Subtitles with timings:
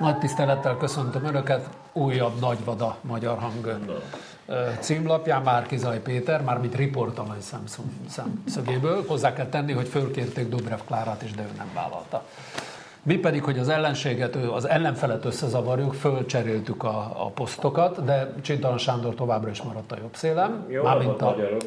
[0.00, 3.80] Nagy tisztelettel köszöntöm Önöket, újabb Nagyvada Magyar Hang
[4.78, 7.40] címlapján Márki Zaj Péter, mármint riportalany
[8.08, 9.04] szemszögéből.
[9.06, 12.22] Hozzá kell tenni, hogy fölkérték Dobrev Klárát is, de ő nem vállalta.
[13.02, 19.14] Mi pedig, hogy az ellenséget, az ellenfelet összezavarjuk, fölcseréltük a, a posztokat, de Csintalan Sándor
[19.14, 20.64] továbbra is maradt a jobb szélem.
[20.68, 21.60] Jó, mármint a, magyarok.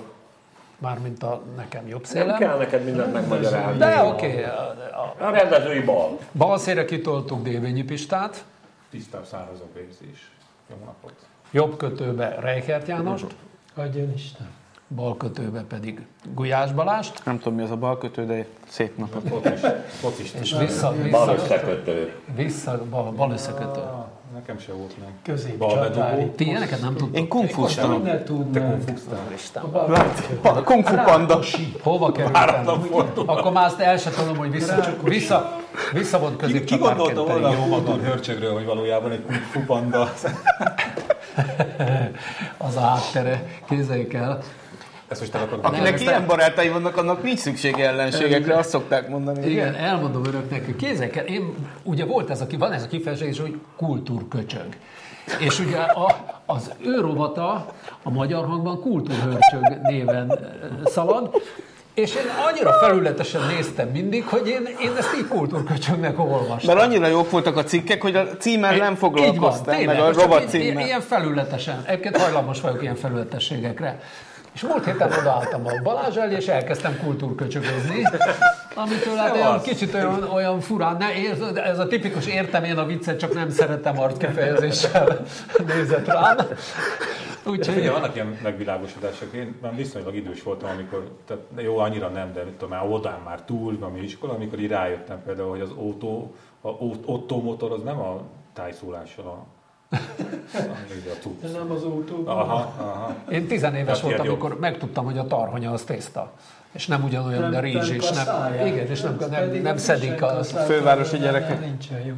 [0.84, 2.28] Mármint a nekem jobb szélem.
[2.28, 3.78] Nem kell neked mindent megmagyarázni.
[3.78, 4.28] De oké.
[4.28, 4.70] Okay, a,
[5.20, 6.18] a, a rendezői bal.
[6.32, 8.44] Bal szélre kitoltuk Dévényi Pistát.
[8.90, 9.70] Tisztább szárazok
[10.12, 10.32] is.
[10.70, 11.14] Jó napot.
[11.52, 13.36] Jobb kötőbe Reikert Jánost.
[13.76, 14.48] Adjon Isten
[14.96, 17.26] balkötőbe pedig Gulyás Balást.
[17.26, 19.28] Nem tudom, mi az a balkötő, de szép napot.
[19.28, 19.60] Focis,
[20.00, 20.34] focis.
[20.34, 22.14] És vissza, vissza, bal összekötő.
[22.36, 23.82] Vissza, bal, bal összekötő.
[24.34, 25.10] Nekem se volt nem.
[25.24, 26.32] Középcsatári.
[26.36, 27.18] Ti ilyeneket nem tudtok?
[27.18, 28.04] Én kungfuztam.
[28.04, 29.72] Te kungfuztam.
[30.64, 31.40] Kungfu panda.
[31.82, 32.82] Hova kerültem?
[33.26, 35.60] Akkor már azt el sem tudom, hogy vissza, vissza,
[35.92, 40.02] visszavont középcsatár Ki gondolta volna a Rómaton hörcsögről, hogy valójában egy kungfu panda?
[42.68, 44.44] az a háttere, képzeljük el.
[45.14, 49.50] Ezt most akarod Akinek ilyen barátai vannak, annak nincs szüksége ellenségekre, azt szokták mondani.
[49.50, 49.76] Igen, igen.
[49.76, 53.60] elmondom önöknek, hogy kézzek el, én, ugye volt ez a, van ez a kifejezés, hogy
[53.78, 54.68] kultúrköcsög.
[55.40, 60.40] És ugye a, az ő rovata a magyar hangban kultúrhörcsög néven
[60.86, 61.42] szalad,
[61.94, 66.76] és én annyira felületesen néztem mindig, hogy én, én ezt így kultúrköcsögnek olvastam.
[66.76, 70.86] Mert annyira jók voltak a cikkek, hogy a címmel nem foglalkoztam, meg a rovat címmel.
[70.86, 71.84] Ilyen felületesen.
[71.88, 74.00] Egyébként hajlamos vagyok ilyen felületességekre.
[74.54, 78.04] És múlt héten odaálltam a Balázs elé, és elkezdtem kultúrköcsögözni,
[78.76, 81.14] amitől hát olyan kicsit olyan, olyan furán, ne,
[81.64, 85.26] ez a tipikus értem én a viccet, csak nem szeretem arckifejezéssel
[85.68, 86.38] nézett rám.
[87.46, 87.74] Úgyhogy...
[87.74, 89.34] Figyelj, vannak ilyen megvilágosodások.
[89.34, 93.42] Én már viszonylag idős voltam, amikor, tehát jó, annyira nem, de tudom, már odán már
[93.42, 96.70] túl, ami iskola, amikor így rájöttem például, hogy az Otto, a
[97.06, 98.22] Otto motor az nem a
[98.54, 99.46] tájszólással a
[101.44, 102.24] ez nem az autó.
[102.26, 103.16] Aha, aha.
[103.30, 106.32] Én tizenéves voltam, amikor megtudtam, hogy a tarhonya az tészta.
[106.74, 110.44] És nem ugyanolyan, nem, de rizs, és nem, igen, és nem, nem, nem szedik a...
[110.44, 111.60] Fővárosi gyerekek.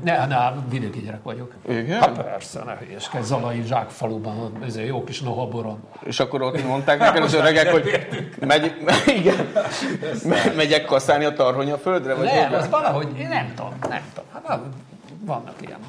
[0.03, 1.53] Ne, ne, vidéki gyerek vagyok.
[1.69, 1.99] Igen?
[1.99, 5.83] Hát persze, ne hülyeskedj, Zalai zsákfaluban, ez jó kis nohaboron.
[6.03, 8.07] És akkor ott mondták nekem az öregek, hogy
[8.39, 8.73] megy,
[9.19, 9.47] igen,
[10.55, 12.13] megyek kaszálni a tarhonya földre?
[12.13, 14.29] Vagy nem, az valahogy, én nem tudom, nem tudom.
[14.33, 14.59] Hát
[15.25, 15.79] vannak ilyen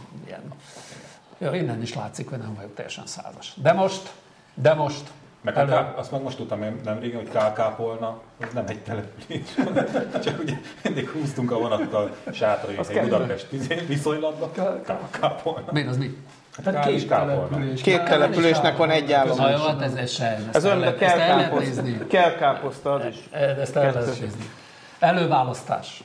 [1.39, 3.53] Ja, innen is látszik, hogy nem vagyok teljesen százas.
[3.63, 4.13] De most,
[4.55, 5.11] de most...
[5.41, 5.71] Meg elő...
[5.71, 9.55] Ká, azt meg most tudtam nem régen, hogy Kálkápolna, ez nem egy település.
[10.25, 13.49] Csak ugye mindig húztunk a vonattal sátrai, egy Budapest
[13.87, 14.53] viszonylatban.
[14.85, 15.73] Kálkápolna.
[15.73, 16.17] Miért az mi?
[16.65, 17.81] Hát két település.
[17.81, 19.37] Két településnek van egy állomás.
[19.37, 20.39] Na jó, hát ez, ez se.
[20.53, 23.29] Ez önben kell, káposzta, kell káposzta az is.
[23.61, 24.51] Ezt el lehet nézni.
[24.99, 26.03] Előválasztás.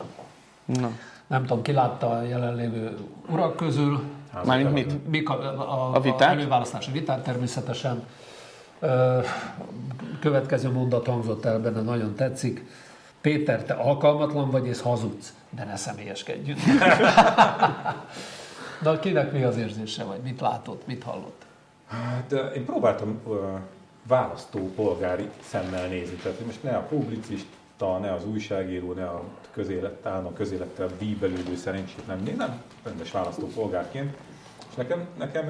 [0.66, 0.90] Na.
[1.28, 2.98] Nem tudom, ki látta a jelenlévő
[3.30, 4.04] urak közül,
[4.46, 5.10] Mármint mit?
[5.10, 6.22] Mik a, a, a vitát?
[6.22, 8.04] A előválasztási vitát természetesen.
[10.20, 12.66] Következő mondat hangzott el benne, nagyon tetszik.
[13.22, 16.60] Péter, te alkalmatlan vagy és hazudsz, de ne személyeskedjünk.
[18.82, 21.46] De kinek mi az érzése, vagy mit látott, mit hallott?
[21.88, 23.38] Hát én próbáltam uh,
[24.08, 26.88] választópolgári szemmel nézni, tehát most ne a
[27.82, 34.18] publicista, ne az újságíró, ne a közélet, a közélettel bíbelődő szerencsétlen, én nem rendes választópolgárként.
[34.70, 35.50] És nekem, nekem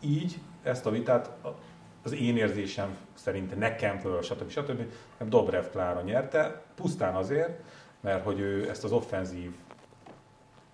[0.00, 1.30] így ezt a vitát
[2.02, 4.22] az én érzésem szerint nekem, stb.
[4.22, 4.50] stb.
[4.50, 4.82] stb.
[5.28, 7.60] Dobrev Klára nyerte, pusztán azért,
[8.00, 9.50] mert hogy ő ezt az offenzív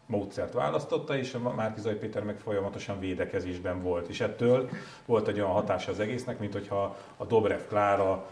[0.07, 4.09] módszert választotta, és a Márkizai Péter meg folyamatosan védekezésben volt.
[4.09, 4.69] És ettől
[5.07, 8.27] volt egy olyan hatása az egésznek, mint hogyha a Dobrev Klára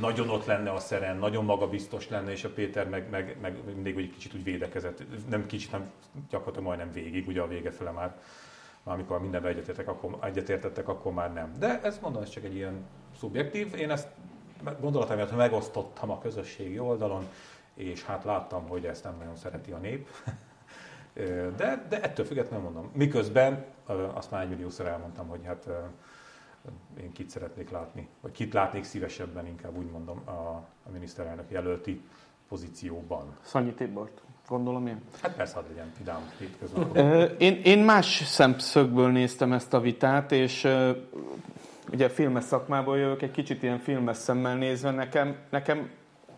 [0.00, 3.96] nagyon ott lenne a szeren, nagyon magabiztos lenne, és a Péter meg, meg, meg mindig
[3.96, 5.90] egy kicsit úgy védekezett, nem kicsit, nem
[6.30, 8.16] gyakorlatilag majdnem végig, ugye a vége fele már,
[8.84, 11.52] amikor mindenben egyetértettek, akkor, egyetértettek, akkor már nem.
[11.58, 12.86] De ez mondom, ez csak egy ilyen
[13.18, 13.74] szubjektív.
[13.74, 14.08] Én ezt
[14.80, 17.28] gondolataimat megosztottam a közösségi oldalon,
[17.74, 20.08] és hát láttam, hogy ezt nem nagyon szereti a nép.
[21.56, 22.90] De, de ettől függetlenül mondom.
[22.94, 23.64] Miközben,
[24.14, 25.68] azt már egymilliószor elmondtam, hogy hát
[27.00, 30.30] én kit szeretnék látni, vagy kit látnék szívesebben, inkább úgy mondom, a,
[30.86, 32.02] a miniszterelnök jelölti
[32.48, 33.36] pozícióban.
[33.42, 35.00] Szanyi Tibort, gondolom én.
[35.22, 36.32] Hát persze, hadd legyen vidám.
[37.38, 40.68] Én, én más szemszögből néztem ezt a vitát, és
[41.92, 45.90] ugye a filmes szakmából jövök, egy kicsit ilyen filmes szemmel nézve, nekem, nekem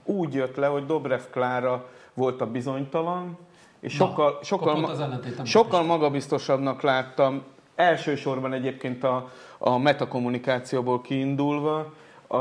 [0.05, 3.39] úgy jött le, hogy Dobrev Klára volt a bizonytalan,
[3.81, 5.05] és Na, sokkal, sokkal,
[5.45, 7.43] sokkal magabiztosabbnak láttam,
[7.75, 11.93] elsősorban egyébként a, a metakommunikációból kiindulva,
[12.29, 12.39] a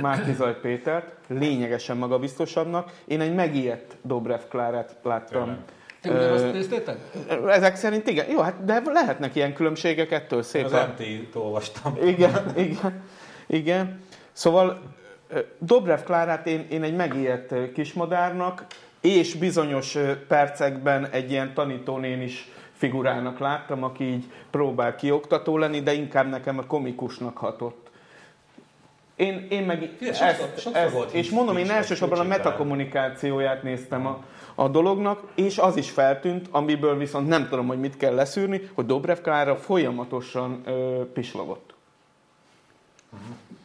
[0.00, 2.92] Márki Zaj Pétert, lényegesen magabiztosabbnak.
[3.04, 5.56] Én egy megijedt Dobrev Klárát láttam.
[6.00, 6.96] Ti ugyanazt néztétek?
[7.46, 8.30] Ezek szerint igen.
[8.30, 10.88] Jó, hát de lehetnek ilyen különbségek ettől Az szépen.
[10.88, 11.96] MT-t olvastam.
[12.04, 13.02] Igen, igen,
[13.46, 14.00] igen.
[14.32, 14.80] Szóval
[15.58, 18.66] Dobrev Klárát én, én egy megijedt kismadárnak,
[19.00, 19.98] és bizonyos
[20.28, 22.48] percekben egy ilyen tanítónén is
[22.80, 27.90] figurának láttam, aki így próbál kioktató lenni, de inkább nekem a komikusnak hatott.
[29.16, 33.62] Én, én meg Figyelj, ezt, sokszor- sokszor ezt, volt és mondom, én elsősorban a metakommunikációját
[33.62, 34.24] néztem a,
[34.54, 38.86] a dolognak, és az is feltűnt, amiből viszont nem tudom, hogy mit kell leszűrni, hogy
[38.86, 41.74] Dobrev Klára folyamatosan ö, pislogott.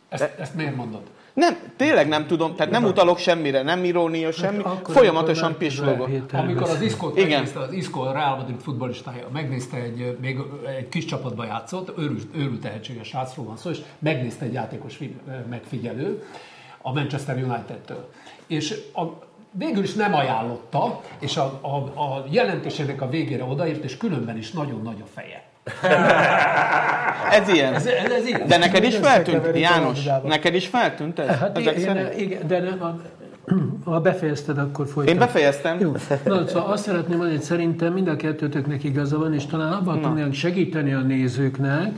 [0.09, 1.01] Ezt, ezt miért mondod?
[1.35, 5.57] Nem, tényleg nem tudom, tehát nem utalok semmire, nem irónia, semmi, Akkor- folyamatosan akkor.
[6.05, 6.81] Péter Amikor az
[7.15, 7.29] Igen.
[7.29, 10.39] megnézte, az Iszkó a Real Madrid futballistája, megnézte egy, még
[10.77, 15.15] egy kis csapatban játszott, őrült, őrült tehetséges srácról van szó, és megnézte egy játékos fi-
[15.49, 16.23] megfigyelő
[16.81, 18.09] a Manchester United-től.
[18.47, 19.01] És a,
[19.51, 24.51] végül is nem ajánlotta, és a, a, a jelentésének a végére odaírt, és különben is
[24.51, 25.44] nagyon nagy a feje.
[27.31, 27.73] Ez ilyen.
[27.73, 28.47] Ez, ez, ez igaz.
[28.47, 29.99] De neked is feltűnt, János?
[30.23, 31.27] Neked is feltűnt ez?
[31.27, 32.19] Hát Ezek én, szerint?
[32.19, 32.99] igen, de nem, ha,
[33.85, 35.15] ha befejezted, akkor folytasd.
[35.15, 35.79] Én befejeztem.
[35.79, 35.91] Jó.
[36.25, 40.01] Na, szóval azt szeretném mondani, hogy szerintem mind a kettőtöknek igaza van, és talán abban
[40.01, 41.91] tudnánk segíteni a nézőknek,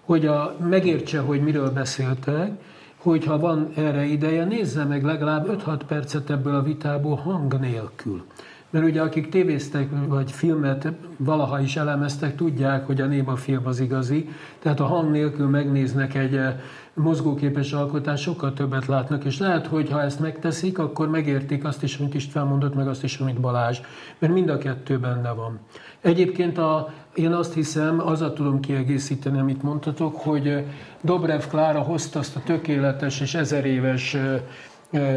[0.00, 2.50] hogy a, megértse, hogy miről beszéltek,
[2.96, 8.24] hogyha van erre ideje, nézze meg legalább 5-6 percet ebből a vitából hang nélkül.
[8.72, 13.80] Mert ugye akik tévéztek, vagy filmet valaha is elemeztek, tudják, hogy a néma film az
[13.80, 14.28] igazi.
[14.58, 16.54] Tehát a hang nélkül megnéznek egy eh,
[16.94, 21.98] mozgóképes alkotást, sokkal többet látnak, és lehet, hogy ha ezt megteszik, akkor megértik azt is,
[21.98, 23.80] amit István mondott, meg azt is, amit Balázs.
[24.18, 25.58] Mert mind a kettő benne van.
[26.00, 30.64] Egyébként a, én azt hiszem, azzal tudom kiegészíteni, amit mondtatok, hogy eh,
[31.00, 34.40] Dobrev Klára hozta azt a tökéletes és ezer éves eh,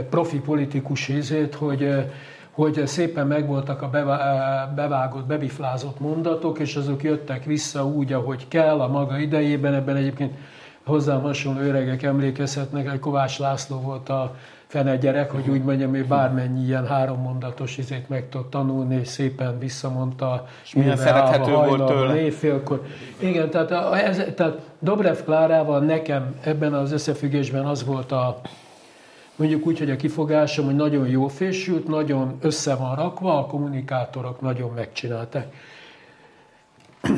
[0.10, 2.06] profi politikus ízét, hogy
[2.56, 8.81] hogy szépen megvoltak a bevá- bevágott, bebiflázott mondatok, és azok jöttek vissza úgy, ahogy kell
[8.81, 9.74] a maga idejében.
[9.74, 10.34] Ebben egyébként
[10.86, 14.36] hozzám hasonló öregek emlékezhetnek, hogy Kovács László volt a
[14.68, 19.07] fene gyerek, hogy úgy mondjam, hogy bármennyi ilyen három mondatos izét meg tudott tanulni, és
[19.07, 20.48] szépen visszamondta.
[20.74, 22.16] milyen Ülve, szerethető állva, volt tőle.
[22.16, 22.81] éjfélkor.
[23.19, 28.42] Igen, tehát, a, ez, tehát Dobrev Klárával nekem ebben az összefüggésben az volt a,
[29.35, 34.41] mondjuk úgy, hogy a kifogásom, hogy nagyon jó fésült, nagyon össze van rakva, a kommunikátorok
[34.41, 35.53] nagyon megcsinálták.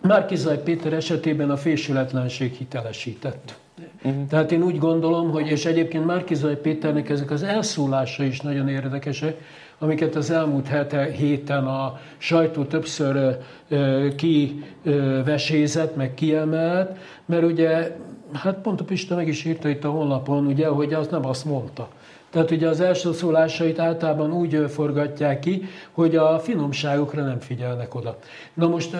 [0.00, 3.58] Márkizaj Péter esetében a fésületlenség hitelesített.
[4.02, 4.26] Uh-huh.
[4.26, 9.40] Tehát én úgy gondolom, hogy, és egyébként Márkizaj Péternek ezek az elszólása is nagyon érdekesek,
[9.78, 17.96] amiket az elmúlt hete, héten a sajtó többször ö, kivesézett, meg kiemelt, mert ugye,
[18.32, 21.44] hát pont a Pista meg is írta itt a honlapon, ugye, hogy az nem azt
[21.44, 21.88] mondta.
[22.30, 28.18] Tehát ugye az első szólásait általában úgy forgatják ki, hogy a finomságokra nem figyelnek oda.
[28.54, 28.96] Na most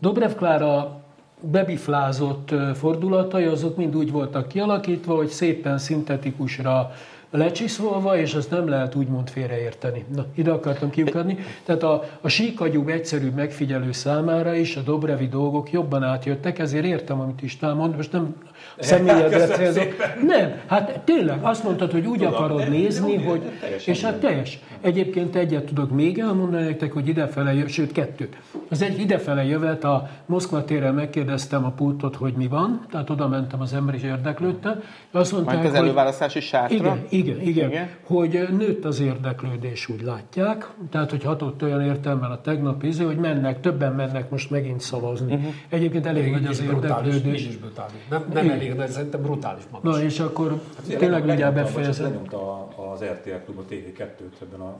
[0.00, 1.00] Dobrev Klára
[1.40, 6.92] bebiflázott fordulatai, azok mind úgy voltak kialakítva, hogy szépen szintetikusra
[7.36, 10.04] lecsiszolva, és azt nem lehet úgymond félreérteni.
[10.14, 11.38] Na, ide akartam kiukadni.
[11.64, 17.20] Tehát a, a síkagyú egyszerű megfigyelő számára is a Dobrevi dolgok jobban átjöttek, ezért értem,
[17.20, 18.34] amit István mond, most nem
[18.78, 19.94] személyedre Köszönöm célzok.
[20.26, 23.42] Nem, hát tényleg azt mondtad, hogy úgy Tudom, akarod nem, nézni, nem, hogy...
[23.86, 24.58] És hát teljes.
[24.80, 28.36] Egyébként egyet tudok még elmondani nektek, hogy idefele, jö- sőt kettőt.
[28.70, 33.28] Az egy idefele jövet, a Moszkva téren megkérdeztem a pultot, hogy mi van, tehát oda
[33.28, 34.82] mentem az ember is érdeklődtem.
[35.10, 36.74] Azt mondták, Majd az előválasztási sátra.
[36.76, 37.88] igen, igen, igen, Igen.
[38.02, 40.68] hogy nőtt az érdeklődés, úgy látják.
[40.90, 45.34] Tehát, hogy hatott olyan értelemben a tegnap izé, hogy mennek, többen mennek most megint szavazni.
[45.34, 45.52] Uh-huh.
[45.68, 47.40] Egyébként elég nagy az brutális, érdeklődés.
[47.42, 48.00] így is brutális.
[48.10, 49.94] Nem, nem elég, de szerintem brutális magas.
[49.96, 52.04] Na és akkor Tényleg tényleg mindjárt befejezem.
[52.06, 54.74] Lenyomta a- az RTL Klub a TV2-t ebben a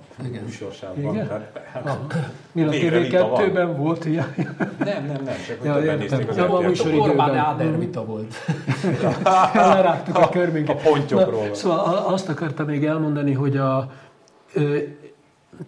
[0.44, 0.98] műsorsában.
[0.98, 1.26] Igen?
[1.26, 2.14] Tehát,
[2.52, 3.40] Mi a Végre vita van.
[3.40, 4.34] TV2-ben volt ilyen.
[4.78, 5.98] nem, nem, nem, csak hogy Ja, többen értem.
[5.98, 7.06] nézték az Ja, van RTL műsor- Klubot.
[7.06, 7.28] időben.
[7.28, 8.34] Orbán Áder vita volt.
[9.54, 10.80] Lerágtuk a körmünket.
[10.86, 11.46] a pontyokról.
[11.46, 13.90] Na, szóval azt akartam még elmondani, hogy a,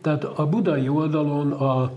[0.02, 1.90] tehát a budai oldalon a,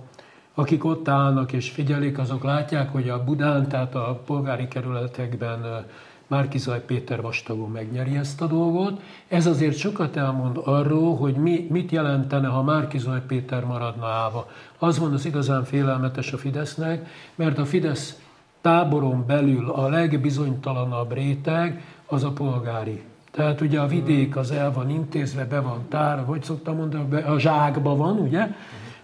[0.60, 5.86] akik ott állnak és figyelik, azok látják, hogy a Budán, tehát a polgári kerületekben
[6.28, 9.02] Márkizaj Péter vastagon megnyeri ezt a dolgot.
[9.28, 14.50] Ez azért sokat elmond arról, hogy mi, mit jelentene, ha Márkizaj Péter maradna állva.
[14.78, 18.20] Az van az igazán félelmetes a Fidesznek, mert a Fidesz
[18.62, 23.04] táboron belül a legbizonytalanabb réteg az a polgári.
[23.32, 27.40] Tehát ugye a vidék az el van intézve, be van tár, vagy szoktam mondani, a
[27.40, 28.48] zsákba van, ugye?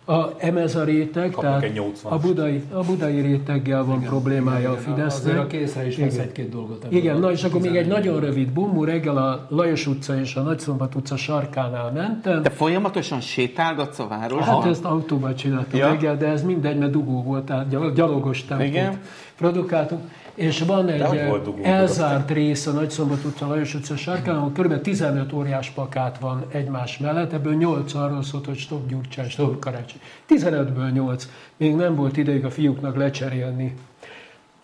[0.06, 2.10] A emez a réteg, Kapnak tehát egy 80-as.
[2.10, 5.48] a budai, a budai réteggel van problémája a Azért a Fidesznek.
[5.48, 6.26] készre is vesz Igen.
[6.26, 6.86] egy-két dolgot.
[6.90, 10.36] Igen, na és akkor még egy 11 nagyon rövid bumú, reggel a Lajos utca és
[10.36, 12.42] a Nagyszombat utca sarkánál mentem.
[12.42, 14.62] Te folyamatosan sétálgatsz a városban?
[14.62, 15.88] Hát ezt autóval csináltam Ja.
[15.90, 19.00] reggel, de ez mindegy, mert dugó volt, tehát gyal- gyalogos tempót Igen.
[19.38, 20.02] produkáltunk.
[20.36, 24.82] És van egy eh, elzárt rész a Nagyszombat utca, Lajos utca sarkán, ahol kb.
[24.82, 30.00] 15 óriás plakát van egymás mellett, ebből 8 arról szólt, hogy stop Gyurcsány, stop Karácsony.
[30.30, 31.28] 15-ből 8.
[31.58, 33.74] Még nem volt idejük a fiúknak lecserélni.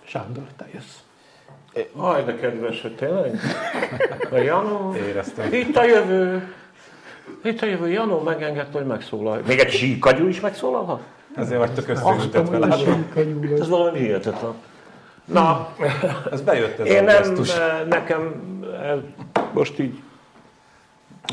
[0.04, 0.98] Sándor, te jössz.
[1.96, 3.40] Aj, de kedves, hogy tényleg?
[4.32, 5.54] A Janó, Éreztem.
[5.54, 6.54] itt a jövő.
[7.44, 7.90] Itt a jövő.
[7.90, 9.42] Janó megengedte, hogy megszólalj.
[9.48, 11.02] Még egy síkagyú is megszólalhat?
[11.36, 11.90] Ezért vagytok
[12.54, 13.06] a látom.
[13.60, 14.54] Ez valami hihetetlen.
[15.32, 15.70] Na,
[16.32, 17.58] Ez bejött ez Én a nem, gesztus.
[17.58, 18.34] eh, nekem
[18.82, 18.98] eh,
[19.54, 20.02] most így,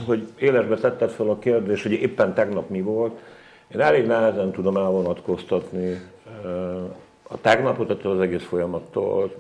[0.07, 3.21] hogy élesbe tetted fel a kérdést, hogy éppen tegnap mi volt,
[3.69, 6.01] én elég nehezen tudom elvonatkoztatni eh,
[7.29, 9.35] a tegnapot ettől az egész folyamattól.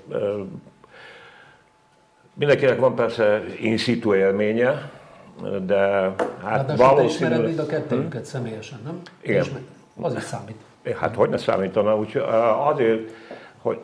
[2.35, 4.91] Mindenkinek van persze in situ élménye,
[5.67, 7.45] de hát te ismered valószínűleg...
[7.45, 9.01] mind a kettőjüket személyesen, nem?
[9.21, 9.45] Igen.
[10.01, 10.57] Az is számít.
[10.99, 12.23] Hát hogy ne számítana, úgyhogy
[12.73, 13.11] azért,
[13.63, 13.79] hogy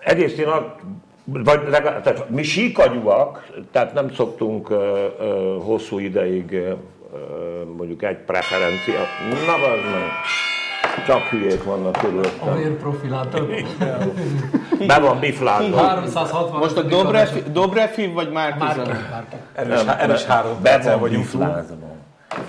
[0.00, 0.80] egész nap,
[1.24, 8.16] vagy legalább, tehát mi síkagyúak, tehát nem szoktunk uh, uh, hosszú ideig uh, mondjuk egy
[8.16, 9.00] preferencia.
[9.46, 10.02] Na, az meg.
[11.06, 12.56] Csak hülyék vannak A körülöttem.
[12.56, 13.48] vérprofilátor.
[14.86, 15.76] Be van biflázva.
[15.76, 16.58] 360.
[16.58, 18.96] Most a Dobrev, Dobrev vagy Márki, Márkizaj?
[19.10, 19.36] Márki.
[19.54, 21.76] Erős, erős három Be van vagyunk biflázva.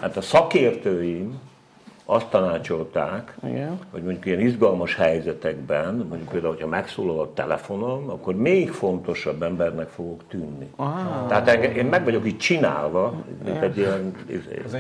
[0.02, 1.40] Hát a szakértőim
[2.12, 3.80] azt tanácsolták, Igen.
[3.92, 9.88] hogy mondjuk ilyen izgalmas helyzetekben, mondjuk például, hogyha megszólal a telefonom, akkor még fontosabb embernek
[9.88, 10.70] fogok tűnni.
[10.76, 11.28] Ah.
[11.28, 13.14] Tehát engem, én meg vagyok így csinálva,
[13.44, 14.74] mint egy ilyen izé, Az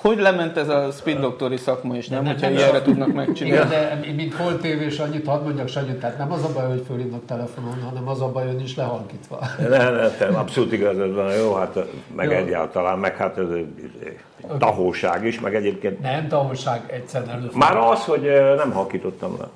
[0.00, 2.22] Hogy lement ez a speed doktori szakma is, nem?
[2.22, 2.84] Nem, Hogyha nem ilyenre sok.
[2.84, 3.68] tudnak Igen, megcsinálni.
[3.70, 7.24] de mint volt tévés, annyit hadd mondjak Sanyi, tehát nem az a baj, hogy fölhívnak
[7.26, 9.38] telefonon, hanem az a baj, hogy nincs lehalkítva.
[9.68, 11.78] Ne, ne, te abszolút igazad van, jó, hát
[12.16, 12.36] meg Jó.
[12.36, 14.18] egyáltalán, meg hát ez egy, izé,
[14.58, 17.58] tahóság is, meg egyébként Nem, tanulság egyszerűen előfordul.
[17.58, 19.48] már az, hogy eh, nem halkítottam le.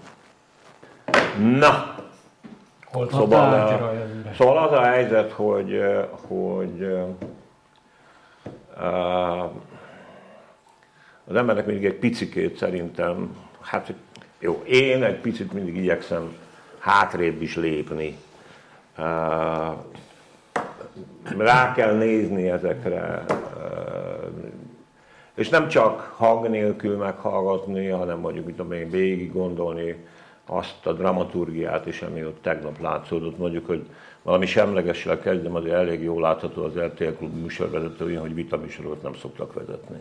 [1.59, 1.95] Na,
[2.93, 4.33] Hol Szóval, eh, jönne.
[4.37, 7.05] szóval az a helyzet, hogy, eh, hogy eh,
[11.25, 13.95] az embernek mindig egy picikét szerintem, hát
[14.39, 16.37] jó, én egy picit mindig igyekszem
[16.79, 18.17] hátrébb is lépni.
[21.39, 23.25] Rá kell nézni ezekre,
[25.35, 29.97] és nem csak hang nélkül meghallgatni, hanem mondjuk, mit tudom én, végig gondolni
[30.47, 33.39] azt a dramaturgiát is, ami ott tegnap látszódott.
[33.39, 33.87] Mondjuk, hogy
[34.23, 39.53] valami semlegessel kezdem, azért elég jól látható az RTL Klub műsorvezetői, hogy vitaműsorokat nem szoktak
[39.53, 40.01] vezetni.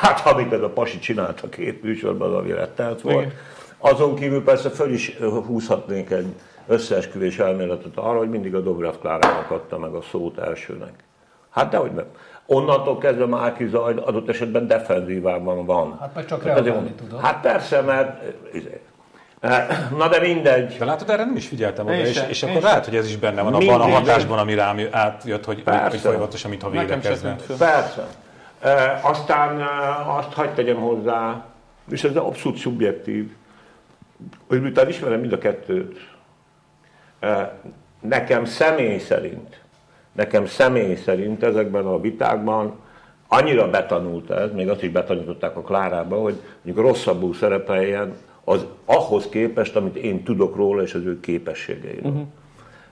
[0.00, 3.32] Tehát amit ez a pasi csinált a két műsorban, ami rettelt volt,
[3.78, 5.16] azon kívül persze föl is
[5.46, 6.26] húzhatnék egy
[6.66, 10.92] összeesküvés elméletet arra, hogy mindig a Dobrev Klárának adta meg a szót elsőnek.
[11.50, 12.04] Hát dehogy nem.
[12.46, 15.96] Onnantól kezdve Márki Zaj adott esetben defenzívában van.
[16.00, 17.20] Hát meg csak reagálni tudod.
[17.20, 18.22] Hát persze, mert...
[18.52, 18.80] izé.
[19.96, 20.76] Na de mindegy.
[20.78, 23.42] De látod, erre nem is figyeltem oda, és, és akkor lehet, hogy ez is benne
[23.42, 23.70] van Mindig.
[23.70, 25.88] abban a hatásban, ami rám jö- átjött, hogy, hogy, Persze.
[25.88, 27.36] hogy folyamatosan, mintha védekezne.
[27.58, 28.06] Persze.
[28.60, 29.60] E, aztán
[30.06, 31.44] azt hagyd tegyem hozzá,
[31.90, 33.32] és ez abszolút szubjektív,
[34.48, 36.08] hogy miután ismerem mind a kettőt,
[37.20, 37.60] e,
[38.00, 39.60] nekem személy szerint,
[40.12, 42.78] nekem személy szerint ezekben a vitákban
[43.28, 48.14] annyira betanult ez, még azt is betanították a Klárába, hogy mondjuk rosszabbul szerepeljen
[48.44, 52.10] az ahhoz képest, amit én tudok róla, és az ő képességeiről.
[52.10, 52.26] Uh-huh.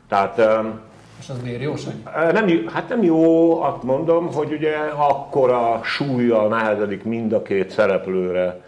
[0.09, 0.41] Tehát
[1.21, 2.03] És az miért jó, Sanyi?
[2.33, 7.71] nem, jó- hát nem jó, azt mondom, hogy ugye akkora súlyjal nehezedik mind a két
[7.71, 8.61] szereplőre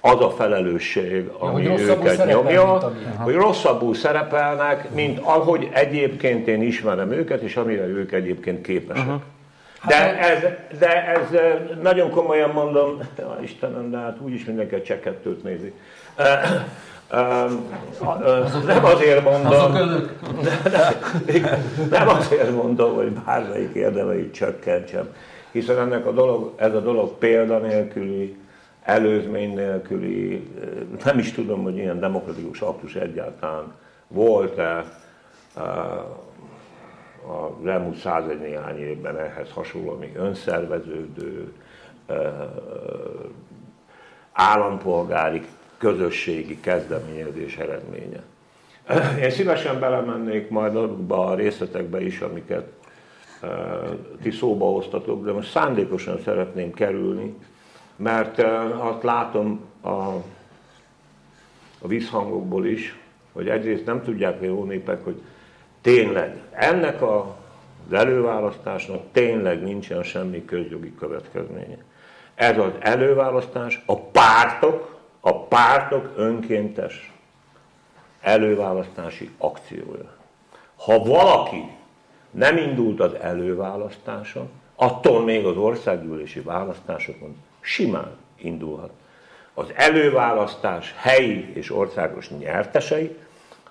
[0.00, 6.62] az a felelősség, ami hogy rosszabbul őket nyomja, hogy rosszabbul szerepelnek, mint ahogy egyébként én
[6.62, 9.06] ismerem őket, és amire ők egyébként képesek.
[9.80, 10.42] Hát De ez,
[10.78, 11.40] de ez
[11.82, 15.72] nagyon komolyan mondom, ja, Istenem, de hát úgyis mindenki a csekkettőt nézi.
[18.66, 19.72] Nem azért mondom,
[21.90, 25.14] nem azért mondom, hogy bármelyik érdemeit csökkentsem,
[25.52, 28.36] hiszen ennek a dolog, ez a dolog példa nélküli,
[28.82, 30.50] előzmény nélküli,
[31.04, 33.74] nem is tudom, hogy ilyen demokratikus aktus egyáltalán
[34.08, 34.84] volt-e
[37.26, 41.52] az elmúlt százegy néhány évben ehhez hasonló, ami önszerveződő,
[44.32, 45.42] állampolgári,
[45.78, 48.22] közösségi kezdeményezés eredménye.
[49.24, 52.66] Én szívesen belemennék majd abba a részletekbe is, amiket
[54.22, 57.34] ti szóba hoztatok, de most szándékosan szeretném kerülni,
[57.96, 58.38] mert
[58.78, 59.88] azt látom a,
[61.78, 62.98] a visszhangokból is,
[63.32, 65.22] hogy egyrészt nem tudják a jó népek, hogy
[65.80, 67.36] tényleg ennek a,
[67.86, 71.78] az előválasztásnak tényleg nincsen semmi közjogi következménye.
[72.34, 77.12] Ez az előválasztás a pártok, a pártok önkéntes
[78.20, 80.16] előválasztási akciója.
[80.76, 81.76] Ha valaki
[82.30, 88.90] nem indult az előválasztáson, attól még az országgyűlési választásokon simán indulhat.
[89.54, 93.16] Az előválasztás helyi és országos nyertesei,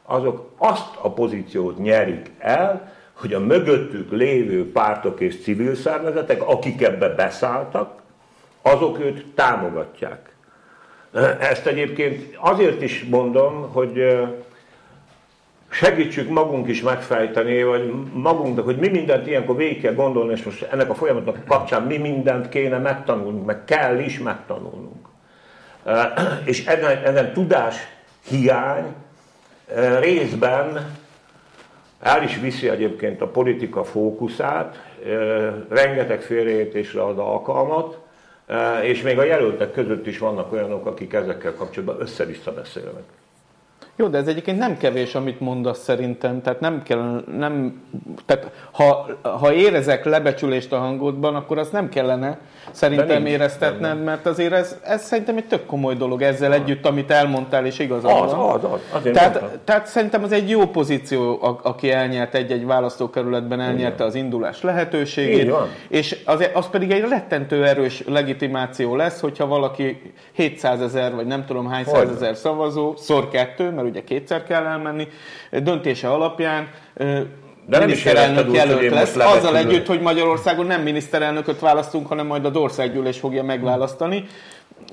[0.03, 6.81] azok azt a pozíciót nyerik el, hogy a mögöttük lévő pártok és civil szervezetek, akik
[6.81, 8.01] ebbe beszálltak,
[8.61, 10.35] azok őt támogatják.
[11.39, 14.17] Ezt egyébként azért is mondom, hogy
[15.69, 20.67] segítsük magunk is megfejteni, vagy magunknak, hogy mi mindent ilyenkor végig kell gondolni, és most
[20.71, 25.07] ennek a folyamatnak kapcsán mi mindent kéne megtanulnunk, meg kell is megtanulnunk.
[26.45, 27.75] És ezen, ezen tudás
[28.27, 28.95] hiány
[29.99, 30.95] részben
[32.01, 34.83] el is viszi egyébként a politika fókuszát,
[35.69, 37.97] rengeteg félreértésre ad alkalmat,
[38.83, 43.03] és még a jelöltek között is vannak olyanok, akik ezekkel kapcsolatban össze-vissza beszélnek.
[43.99, 46.41] Jó, de ez egyébként nem kevés, amit mondasz szerintem.
[46.41, 47.81] Tehát nem kell, nem,
[48.25, 52.37] tehát ha, ha érezek lebecsülést a hangodban, akkor azt nem kellene
[52.71, 57.65] szerintem éreztetned, mert azért ez, ez szerintem egy tök komoly dolog ezzel együtt, amit elmondtál,
[57.65, 58.49] és igazad az, van.
[58.49, 64.03] Az, az, az, tehát, tehát szerintem az egy jó pozíció, aki elnyert egy-egy választókerületben, elnyerte
[64.03, 65.53] az indulás lehetőségét,
[65.87, 71.45] és az, az pedig egy rettentő erős legitimáció lesz, hogyha valaki 700 ezer, vagy nem
[71.45, 75.07] tudom hány százezer szavazó, szor kettő, mert ugye kétszer kell elmenni,
[75.51, 76.67] döntése alapján
[77.67, 83.19] de is jelölt lesz, azzal együtt, hogy Magyarországon nem miniszterelnököt választunk, hanem majd az országgyűlés
[83.19, 84.25] fogja megválasztani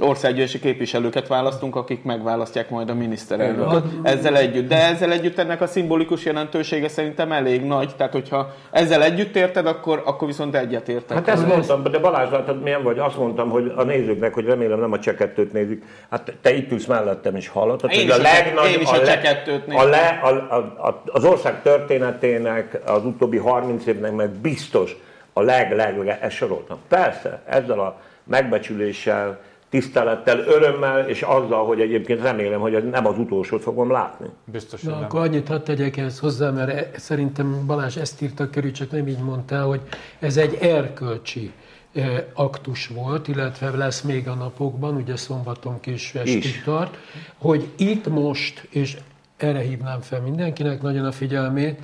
[0.01, 4.69] országgyűlési képviselőket választunk, akik megválasztják majd a miniszterelnököt ezzel együtt.
[4.69, 9.67] De ezzel együtt ennek a szimbolikus jelentősége szerintem elég nagy, tehát hogyha ezzel együtt érted,
[9.67, 11.17] akkor, akkor viszont egyet értek.
[11.17, 12.99] Hát ezt mondtam, de Balázs, látod milyen vagy?
[12.99, 15.85] Azt mondtam, hogy a nézőknek, hogy remélem nem a csekettőt nézik.
[16.11, 19.05] Hát te itt ülsz mellettem és hallottad, én hogy a legnagy, én is a, a,
[19.05, 24.97] csekettőt a, le, a, a, a, az ország történetének, az utóbbi 30 évnek meg biztos
[25.33, 26.79] a leg, leg, leg ezt soroltam.
[26.89, 29.41] Persze, ezzel a megbecsüléssel,
[29.75, 34.27] tisztelettel, örömmel, és azzal, hogy egyébként remélem, hogy nem az utolsót fogom látni.
[34.45, 38.73] Biztos, Na, akkor annyit hadd tegyek ezt hozzá, mert e- szerintem Balázs ezt írta körül,
[38.73, 39.81] csak nem így mondta, hogy
[40.19, 41.53] ez egy erkölcsi
[41.95, 46.97] e, aktus volt, illetve lesz még a napokban, ugye szombaton késő estig tart,
[47.39, 48.97] hogy itt most, és
[49.37, 51.81] erre hívnám fel mindenkinek nagyon a figyelmét,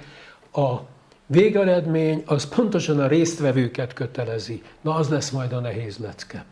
[0.53, 0.75] a
[1.27, 4.63] végeredmény az pontosan a résztvevőket kötelezi.
[4.81, 6.45] Na, az lesz majd a nehéz lecke.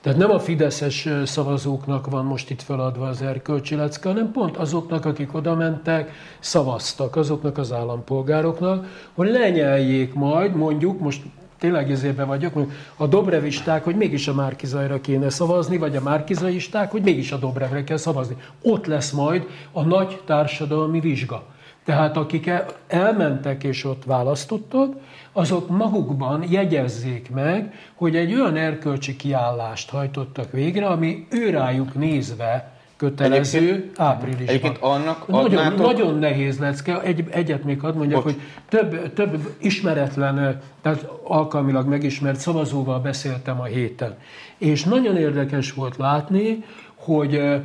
[0.00, 5.04] Tehát nem a fideszes szavazóknak van most itt feladva az erkölcsi lecke, hanem pont azoknak,
[5.04, 11.22] akik oda mentek, szavaztak, azoknak az állampolgároknak, hogy lenyeljék majd, mondjuk, most
[11.58, 12.52] tényleg ezérbe vagyok,
[12.96, 17.84] a dobrevisták, hogy mégis a Márkizajra kéne szavazni, vagy a márkizaisták, hogy mégis a Dobrevre
[17.84, 18.36] kell szavazni.
[18.62, 21.42] Ott lesz majd a nagy társadalmi vizsga.
[21.88, 22.50] Tehát akik
[22.86, 24.92] elmentek és ott választottak,
[25.32, 33.58] azok magukban jegyezzék meg, hogy egy olyan erkölcsi kiállást hajtottak végre, ami őrájuk nézve kötelező
[33.58, 34.48] egyébként, áprilisban.
[34.48, 35.86] Egyébként annak nagyon, adnátok...
[35.86, 37.02] nagyon nehéz lecke.
[37.02, 38.34] Egy, egyet még hadd mondjak, Bocs.
[38.34, 44.14] hogy több, több ismeretlen, tehát alkalmilag megismert szavazóval beszéltem a héten.
[44.58, 47.60] És nagyon érdekes volt látni, hogy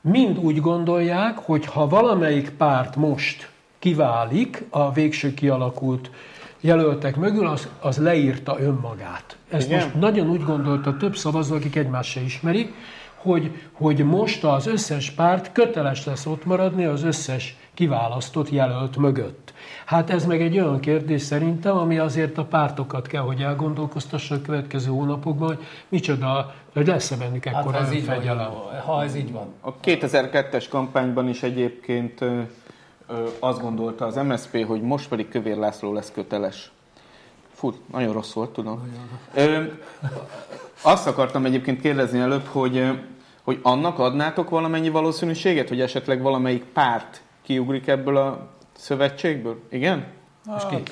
[0.00, 6.10] mind úgy gondolják, hogy ha valamelyik párt most kiválik a végső kialakult
[6.60, 9.36] jelöltek mögül, az, az leírta önmagát.
[9.48, 9.82] Ezt Igen?
[9.82, 12.74] most nagyon úgy gondolta több szavazó, akik egymást se ismerik,
[13.14, 19.52] hogy, hogy most az összes párt köteles lesz ott maradni az összes kiválasztott jelölt mögött.
[19.84, 24.40] Hát ez meg egy olyan kérdés szerintem, ami azért a pártokat kell, hogy elgondolkoztassa a
[24.40, 28.50] következő hónapokban, hogy micsoda, hogy lesz-e bennük hát, ekkora hát, fegyelem.
[28.84, 29.46] Ha ez így van.
[29.60, 32.24] A 2002-es kampányban is egyébként
[33.38, 36.70] azt gondolta az MSZP, hogy most pedig Kövér László lesz köteles.
[37.52, 38.92] Fú, nagyon rossz volt, tudom.
[39.34, 39.62] Ö,
[40.82, 42.84] azt akartam egyébként kérdezni előbb, hogy,
[43.42, 49.60] hogy annak adnátok valamennyi valószínűséget, hogy esetleg valamelyik párt kiugrik ebből a szövetségből?
[49.68, 50.06] Igen?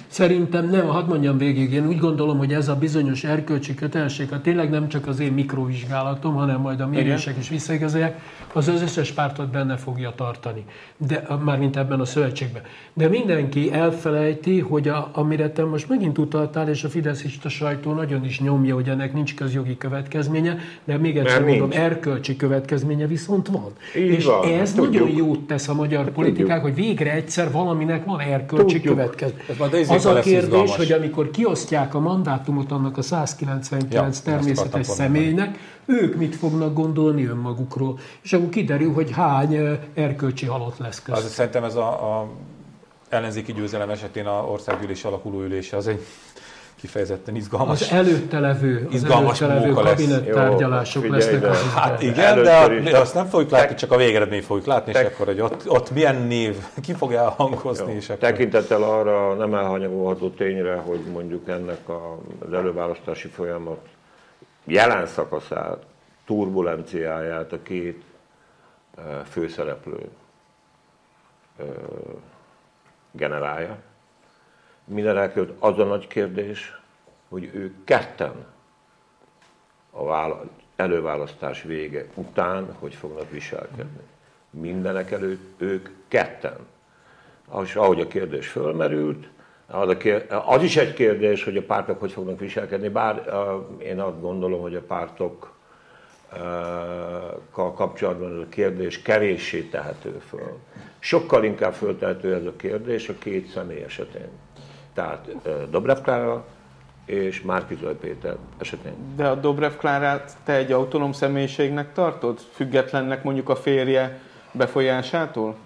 [0.06, 4.40] Szerintem nem, hadd mondjam végig, én úgy gondolom, hogy ez a bizonyos erkölcsi kötelesség, ha
[4.40, 8.20] tényleg nem csak az én mikrovizsgálatom, hanem majd a mérések is visszaigazolják,
[8.52, 10.64] az az összes pártot benne fogja tartani,
[10.96, 12.62] de mármint ebben a szövetségben.
[12.92, 18.24] De mindenki elfelejti, hogy a, amire te most megint utaltál, és a fideszista sajtó nagyon
[18.24, 21.80] is nyomja, hogy ennek nincs közjogi következménye, de még egyszer Mert mondom, nincs.
[21.80, 23.72] erkölcsi következménye viszont van.
[23.96, 25.18] Így és van, ez hát nagyon tudjuk.
[25.18, 28.96] jót tesz a magyar politikák, hogy végre egyszer valaminek van erkölcsi Tudjuk.
[28.96, 29.43] következménye.
[29.88, 36.16] Az a kérdés, hogy amikor kiosztják a mandátumot annak a 199 Ja, természetes személynek, ők
[36.16, 37.98] mit fognak gondolni önmagukról.
[38.22, 41.30] És akkor kiderül, hogy hány erkölcsi halott lesz Az, között.
[41.30, 42.28] szerintem ez a, a
[43.08, 46.06] ellenzéki győzelem esetén a országgyűlés alakuló ülése az egy
[46.84, 47.80] kifejezetten izgalmas.
[47.82, 49.92] Az előtte levő, az Izgalmas előtte levő munka lesz.
[49.92, 52.56] kabinettárgyalások Jó, lesznek de- az Hát igen, de
[52.96, 55.70] a, azt nem fogjuk látni, csak a végeredményt fogjuk látni, és Tek- akkor, hogy ott,
[55.70, 58.30] ott milyen név, ki fog elhangozni, és akkor...
[58.30, 63.80] Tekintettel arra nem elhanyagolható tényre, hogy mondjuk ennek a, az előválasztási folyamat
[64.64, 65.82] jelen szakaszát,
[66.26, 68.02] turbulenciáját a két
[68.96, 70.08] eh, főszereplő
[71.58, 71.66] eh,
[74.86, 75.32] generálja.
[75.32, 76.80] Mindenekült az a nagy kérdés,
[77.28, 78.46] hogy ők ketten
[79.90, 84.02] a vála- előválasztás vége után hogy fognak viselkedni.
[84.50, 86.56] Mindenek előtt ők ketten.
[87.62, 89.28] És ahogy a kérdés fölmerült,
[89.66, 93.86] az, a kér, az is egy kérdés, hogy a pártok hogy fognak viselkedni, bár uh,
[93.86, 95.52] én azt gondolom, hogy a pártok
[97.50, 100.58] kal kapcsolatban ez a kérdés kevéssé tehető föl.
[100.98, 104.28] Sokkal inkább föltehető ez a kérdés a két személy esetén.
[104.94, 105.28] Tehát
[105.70, 106.44] Dobrev Klára
[107.04, 108.92] és Márkizaj Péter esetén.
[109.16, 112.38] De a Dobrev Klárát te egy autonóm személyiségnek tartod?
[112.52, 114.18] Függetlennek mondjuk a férje
[114.52, 115.56] befolyásától?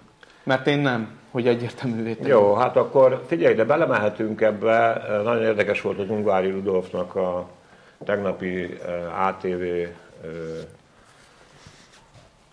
[0.43, 2.37] Mert én nem, hogy egyértelművé tegyem.
[2.37, 5.01] Jó, hát akkor figyelj, de belemehetünk ebbe.
[5.23, 7.47] Nagyon érdekes volt az Ungvári Rudolfnak a
[8.05, 8.77] tegnapi
[9.27, 9.63] ATV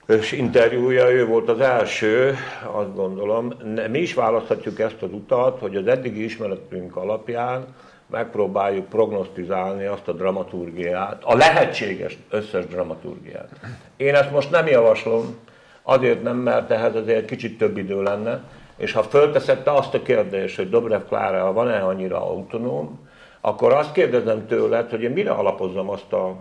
[0.07, 2.35] és interjúja, ő volt az első,
[2.73, 3.53] azt gondolom.
[3.90, 7.64] Mi is választhatjuk ezt az utat, hogy az eddigi ismeretünk alapján
[8.11, 13.49] megpróbáljuk prognosztizálni azt a dramaturgiát, a lehetséges összes dramaturgiát.
[13.97, 15.37] Én ezt most nem javaslom,
[15.83, 18.42] azért nem, mert ehhez azért kicsit több idő lenne,
[18.77, 23.09] és ha fölteszed te azt a kérdést, hogy Dobrev Klára van-e annyira autonóm,
[23.40, 26.37] akkor azt kérdezem tőled, hogy én mire alapozzam azt a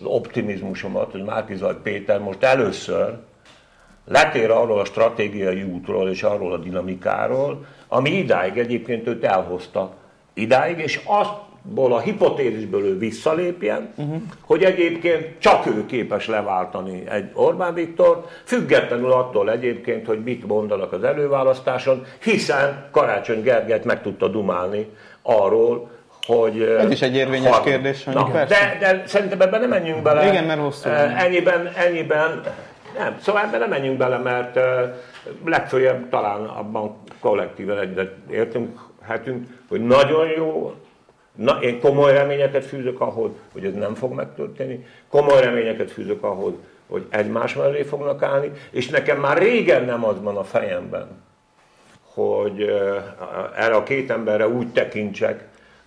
[0.00, 3.18] az optimizmusomat, hogy Márkizaj Péter most először
[4.04, 9.94] letér arról a stratégiai útról és arról a dinamikáról, ami idáig egyébként őt elhozta
[10.34, 14.22] idáig, és azból a hipotézisből ő visszalépjen, uh-huh.
[14.40, 20.92] hogy egyébként csak ő képes leváltani egy Orbán Viktor, függetlenül attól egyébként, hogy mit mondanak
[20.92, 24.86] az előválasztáson, hiszen Karácsony Gergelyt meg tudta dumálni
[25.22, 25.90] arról,
[26.26, 26.62] hogy...
[26.62, 28.76] Ez is egy érvényes Har- kérdés, Na, persze.
[28.80, 30.26] de, de szerintem ebben nem menjünk bele.
[30.26, 31.24] Igen, mert hosszú Eh.
[31.24, 32.40] Ennyiben, ennyiben,
[32.98, 34.90] nem, szóval ebben nem menjünk bele, mert eh,
[35.44, 40.74] legfőjebb talán abban kollektíven egyet értünk, hetünk, hogy nagyon jó,
[41.34, 46.52] na, én komoly reményeket fűzök ahhoz, hogy ez nem fog megtörténni, komoly reményeket fűzök ahhoz,
[46.88, 51.22] hogy egymás mellé fognak állni, és nekem már régen nem az van a fejemben,
[52.14, 53.02] hogy eh,
[53.64, 55.44] erre a két emberre úgy tekintsek,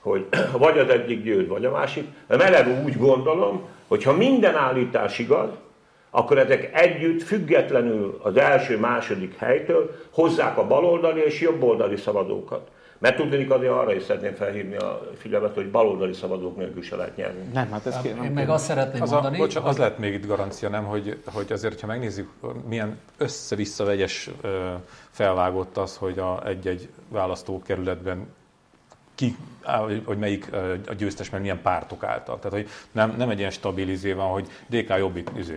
[0.08, 0.28] hogy
[0.66, 5.20] vagy az egyik győz, vagy a másik, de eleve úgy gondolom, hogy ha minden állítás
[5.20, 5.50] igaz,
[6.10, 12.70] akkor ezek együtt, függetlenül az első, második helytől hozzák a baloldali és jobboldali szavazókat.
[13.00, 17.16] Mert tudnék azért arra is szeretném felhívni a figyelmet, hogy baloldali szavazók nélkül se lehet
[17.16, 17.40] nyerni.
[17.54, 20.14] Nem, hát ez Én meg azt szeretném Az, a, mondani, bocs, hogy az lehet még
[20.14, 22.30] itt garancia, nem, hogy, hogy azért, ha megnézzük,
[22.68, 24.30] milyen össze-vissza vegyes
[25.10, 28.28] felvágott az, hogy a egy-egy választókerületben
[29.18, 29.36] ki,
[30.06, 30.50] hogy melyik
[30.88, 32.40] a győztes, mert milyen pártok álltak.
[32.40, 35.56] Tehát, hogy nem, nem egy ilyen stabil izé van, hogy DK jobbik izé,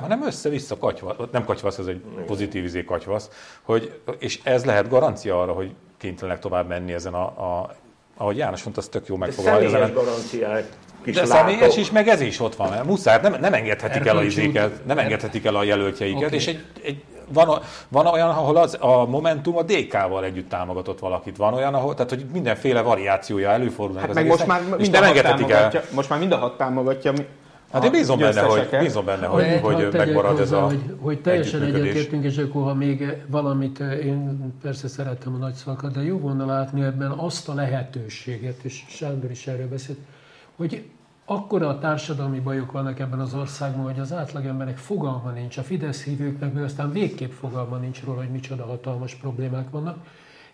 [0.00, 3.30] hanem össze-vissza katyvasz, nem katyvasz, ez egy pozitív izé katyvasz,
[3.62, 7.74] hogy, és ez lehet garancia arra, hogy kénytelenek tovább menni ezen a, a
[8.16, 9.68] ahogy János mondta, az tök jó De megfogalmazni.
[9.68, 10.68] személyes garanciák
[11.04, 11.36] kis De látok.
[11.36, 12.70] személyes is, meg ez is ott van.
[12.70, 16.34] Mert muszáj, nem, nem engedhetik el a Erkölcsi izéket, nem engedhetik el a jelöltjeiket, Oké.
[16.34, 21.36] és egy, egy, van, van olyan, ahol az, a Momentum a DK-val együtt támogatott valakit.
[21.36, 23.98] Van olyan, ahol, tehát hogy mindenféle variációja előfordul.
[23.98, 27.26] Hát az meg most már mind a hat most már mind a hat támogatja mi-
[27.72, 30.96] Hát én bízom benne, hogy, bízom benne, hogy, hadd hogy megmarad ez hozzá, a hogy,
[31.00, 35.92] hogy teljesen egyetértünk, és akkor ha még valamit, eh, én persze szeretem a nagy szavakat,
[35.92, 39.98] de jó volna látni ebben azt a lehetőséget, és Sándor is erről beszélt,
[40.56, 40.84] hogy
[41.24, 46.02] akkora a társadalmi bajok vannak ebben az országban, hogy az átlagembernek fogalma nincs, a Fidesz
[46.02, 49.96] hívőknek meg aztán végképp fogalma nincs róla, hogy micsoda hatalmas problémák vannak,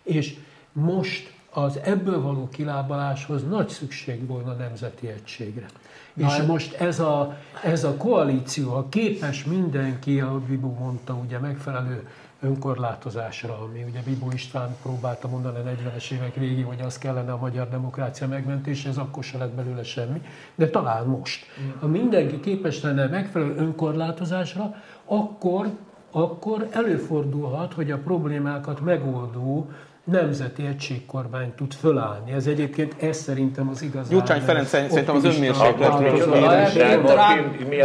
[0.03, 0.37] és
[0.71, 5.65] most az ebből való kilábaláshoz nagy szükség volna nemzeti egységre.
[6.13, 11.39] Na, és most ez a, ez a koalíció, a képes mindenki, a Bibu mondta, ugye
[11.39, 12.07] megfelelő
[12.41, 17.37] önkorlátozásra, ami ugye Bibó István próbálta mondani a 40-es évek végig, hogy az kellene a
[17.37, 20.21] magyar demokrácia megmentése, ez akkor se lett belőle semmi,
[20.55, 21.45] de talán most.
[21.79, 24.75] Ha mindenki képes lenne megfelelő önkorlátozásra,
[25.05, 25.69] akkor,
[26.11, 29.69] akkor előfordulhat, hogy a problémákat megoldó
[30.03, 32.31] nemzeti egységkormány tud fölállni.
[32.31, 34.09] Ez egyébként, ez szerintem az igazán...
[34.09, 36.33] Gyurcsány Ferenc szerintem az önmérsékletről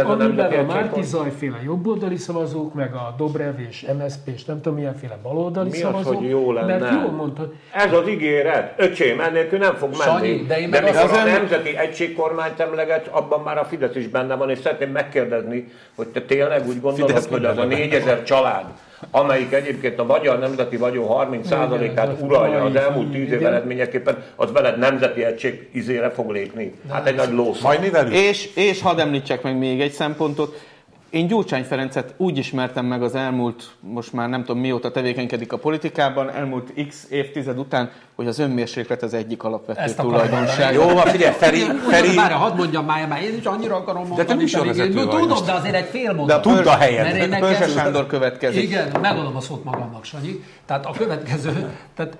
[0.05, 5.17] Amiben a Márki Zajféle jobboldali szavazók, meg a Dobrev és MSZP és nem tudom milyenféle
[5.23, 6.13] baloldali Mi szavazók.
[6.13, 6.77] az, hogy jó lenne?
[6.77, 7.53] Mert jól mondtad.
[7.73, 8.73] Ez az ígéret.
[8.77, 10.01] Öcsém, ennélkül nem fog menni.
[10.01, 14.07] Sanyi, de én de azt mikor a nemzeti egységkormányt emleget, abban már a Fidesz is
[14.07, 18.65] benne van, és szeretném megkérdezni, hogy te tényleg úgy gondolod, hogy az a 4000 család,
[19.11, 24.51] amelyik egyébként a magyar nemzeti vagyon 30%-át Igen, uralja az elmúlt 10 év eredményeképpen, az
[24.51, 26.73] veled nemzeti egység izére fog lépni.
[26.91, 27.61] Hát egy nagy lósz.
[27.61, 28.13] Majd mi velük?
[28.13, 30.66] És, és hadd említsek meg még egy szempontot.
[31.09, 35.57] Én Gyurcsány Ferencet úgy ismertem meg az elmúlt, most már nem tudom mióta tevékenykedik a
[35.57, 40.73] politikában, elmúlt x évtized után, hogy az önmérséklet az egyik alapvető Ezt tulajdonság.
[40.73, 42.15] Jó, van, figyelj, Feri, Feri...
[42.15, 44.27] Már hadd mondjam már, már én is annyira akarom mondani.
[44.27, 46.41] te műsorvezető vagy Tudom, de azért egy fél De mondat.
[46.41, 48.63] Tudd a én Pörzse Sándor következik.
[48.63, 50.43] Igen, megadom a szót magamnak, Sanyi.
[50.65, 52.17] Tehát a következő, tehát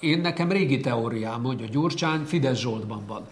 [0.00, 3.26] én nekem régi teóriám, hogy a Gyurcsány Fidesz Zsoltban van.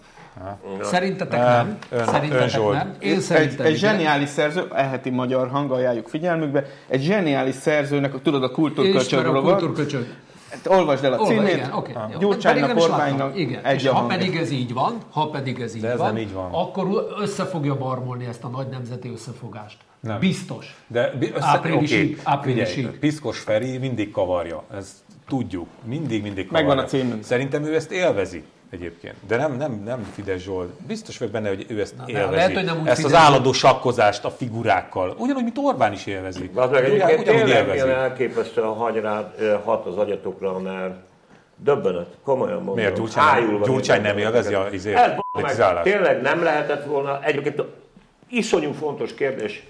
[0.81, 1.77] Szerintetek nem?
[1.89, 2.95] ön- Szerintetek ön nem?
[2.99, 3.89] Én Egy, szerintem egy igen.
[3.91, 10.07] zseniális szerző, eheti magyar hang, ajánljuk figyelmükbe, egy zseniális szerzőnek, tudod, a ismerem a kultúrköcsög.
[10.49, 11.91] Hát olvasd el a Olva, címét, igen, oké.
[12.11, 12.19] jó.
[12.19, 13.63] Gyurcsánynak, igen.
[13.65, 14.17] egy És ha hangja.
[14.17, 16.49] pedig ez így van, ha pedig ez így ez van, így van.
[16.51, 19.77] akkor össze fogja barmolni ezt a nagy nemzeti összefogást.
[19.99, 20.19] Nem.
[20.19, 20.75] Biztos.
[20.87, 22.75] De bi- össze, Áprilisig, oké, áprilisig.
[22.75, 24.91] Figyelj, Piszkos Feri mindig kavarja, ezt
[25.27, 26.67] tudjuk, mindig, mindig kavarja.
[26.67, 27.23] Megvan a címünk.
[27.23, 30.69] Szerintem ő ezt élvezi egyébként, de nem, nem, nem Fidesz Zsolt.
[30.87, 32.35] Biztos vagyok benne, hogy ő ezt de élvezi.
[32.35, 35.15] lehet, hogy nem úgy ezt az állandó sakkozást a figurákkal.
[35.17, 36.51] Ugyanúgy, mint Orbán is élvezi.
[36.53, 37.89] Az meg egyébként ugyanúgy tényleg élvezi.
[37.89, 39.01] elképesztően hagy
[39.63, 40.95] hat az agyatokra, mert
[41.55, 42.75] döbbenet, komolyan mondom.
[42.75, 45.83] Miért Gyurcsány, Gyurcsány nem élvezi a izé, meg, politizálást?
[45.83, 47.63] tényleg nem lehetett volna, egyébként
[48.29, 49.63] iszonyú fontos kérdés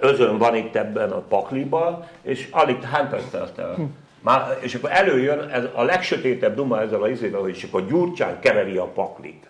[0.00, 3.76] özön van itt ebben a pakliban, és alig hány perc telt el?
[4.20, 8.38] Már, és akkor előjön ez a legsötétebb duma ezzel a izével, hogy csak a Gyurcsány
[8.40, 9.48] keveri a paklit.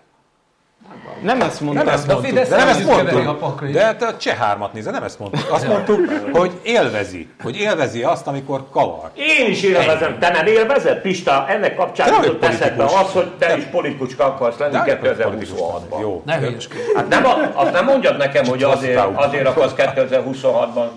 [1.23, 1.85] Nem ezt mondtam.
[1.85, 3.43] Nem ezt a mondtuk, de nem ezt mondtuk.
[3.43, 3.65] a.
[3.73, 5.51] De te a cseh hármat nézze, nem ezt mondtuk.
[5.51, 6.01] Azt mondtuk,
[6.33, 7.29] hogy élvezi.
[7.43, 9.11] Hogy élvezi azt, amikor kavar.
[9.15, 11.45] Én is élvezem, te nem élvezed, Pista?
[11.49, 15.59] Ennek kapcsán jutott eszedbe az, hogy te is politikuska akarsz lenni De nem vagy politikus.
[15.59, 16.01] 2026-ban.
[16.01, 16.23] Jó.
[16.27, 16.39] Ne.
[16.95, 20.89] Hát nem, a- azt nem mondjad nekem, hogy azért, azért akarsz 2026-ban eh,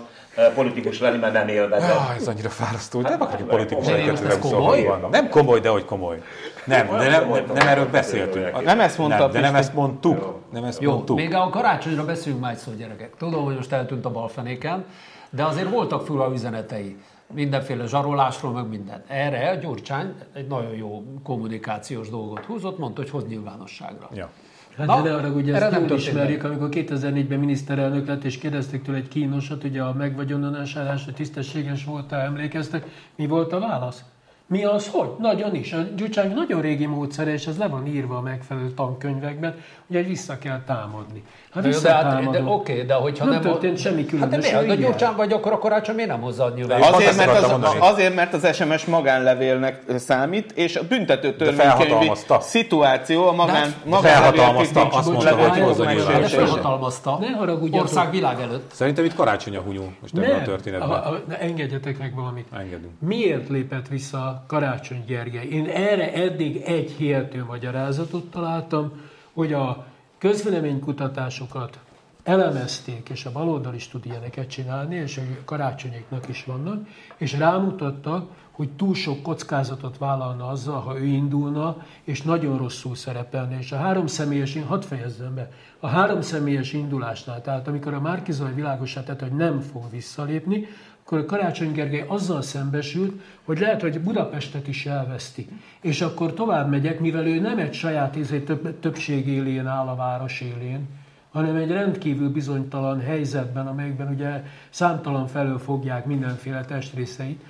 [0.54, 1.90] politikus lenni, mert nem élvezed.
[1.90, 4.82] Ah, ez annyira fárasztó, hogy nem Hát, politikus ez lenni komoly?
[4.82, 5.10] 2026-ban.
[5.10, 6.22] Nem komoly, de hogy komoly.
[6.64, 8.64] Nem, de nem, nem, nem erről beszéltünk.
[8.64, 10.38] Nem ezt mondta Nem, de nem ezt mondtuk.
[10.52, 11.16] Nem ezt Jó, mondtuk.
[11.16, 13.10] még a karácsonyra beszéljünk már egyszer, gyerekek.
[13.18, 14.84] Tudom, hogy most eltűnt a balfenéken,
[15.30, 16.96] de azért voltak fura üzenetei.
[17.34, 19.02] Mindenféle zsarolásról, meg minden.
[19.08, 24.08] Erre Gyurcsány egy nagyon jó kommunikációs dolgot húzott, mondta, hogy hoz nyilvánosságra.
[24.14, 24.30] Ja.
[24.76, 28.24] Hát Na, de ne arra, ugye erre ezt jól történt ismerjük, amikor 2004-ben miniszterelnök lett,
[28.24, 32.86] és kérdezték tőle egy kínosat, ugye a megvagyonolásárás, hogy tisztességes volt-e, emlékeztek.
[33.16, 34.04] Mi volt a válasz?
[34.46, 35.08] Mi az, hogy?
[35.18, 35.72] Nagyon is.
[35.72, 39.54] A Gyurcsány nagyon régi módszere, és ez le van írva a megfelelő tankönyvekben,
[39.86, 41.22] ugye vissza kell támadni.
[41.54, 43.42] Hát De, hát, de oké, de hogyha Nem nem...
[43.42, 44.62] történt semmi Hát de különös, miért?
[44.62, 44.90] ő De ilyen.
[44.90, 47.78] Gyurcsán vagy, akkor a karácsony miért nem hozza a Pont Azért mert, az, mondani.
[47.80, 54.20] azért, mert az SMS magánlevélnek számít, és a büntető törvénykönyvi szituáció a magán, De magánlevél
[54.32, 56.12] felhatalmazta, kritikus azt mondta, levél hogy hozza jogok nyilvánosságra.
[56.14, 56.46] De megsértése.
[56.46, 57.18] felhatalmazta.
[57.20, 57.82] Ne haragudjatok.
[57.82, 58.70] Ország világ előtt.
[58.72, 61.22] Szerintem itt karácsony a hunyó most ebben a történetben.
[61.40, 62.46] Engedjetek meg valamit.
[62.52, 62.92] Engedünk.
[63.00, 65.46] Miért lépett vissza Karácsony Gergely?
[65.46, 68.92] Én erre eddig egy hihető magyarázatot találtam,
[69.34, 69.86] hogy a
[70.18, 71.78] közvéleménykutatásokat
[72.22, 78.28] elemezték, és a baloldal is tud ilyeneket csinálni, és a karácsonyéknak is vannak, és rámutattak,
[78.50, 83.58] hogy túl sok kockázatot vállalna azzal, ha ő indulna, és nagyon rosszul szerepelne.
[83.58, 88.54] És a három személyes, hadd fejezzem be, a három személyes indulásnál, tehát amikor a Márkizaj
[88.54, 90.66] világosá tett, hogy nem fog visszalépni,
[91.04, 95.48] akkor Karácsony Gergely azzal szembesült, hogy lehet, hogy Budapestet is elveszti.
[95.80, 99.94] És akkor tovább megyek, mivel ő nem egy saját izé, több, többség élén áll a
[99.94, 100.88] város élén,
[101.32, 107.42] hanem egy rendkívül bizonytalan helyzetben, amelyekben ugye számtalan felől fogják mindenféle testrészeit.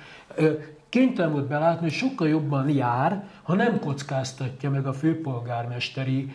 [0.89, 6.31] Kénytelen volt belátni, hogy sokkal jobban jár, ha nem kockáztatja meg a főpolgármesteri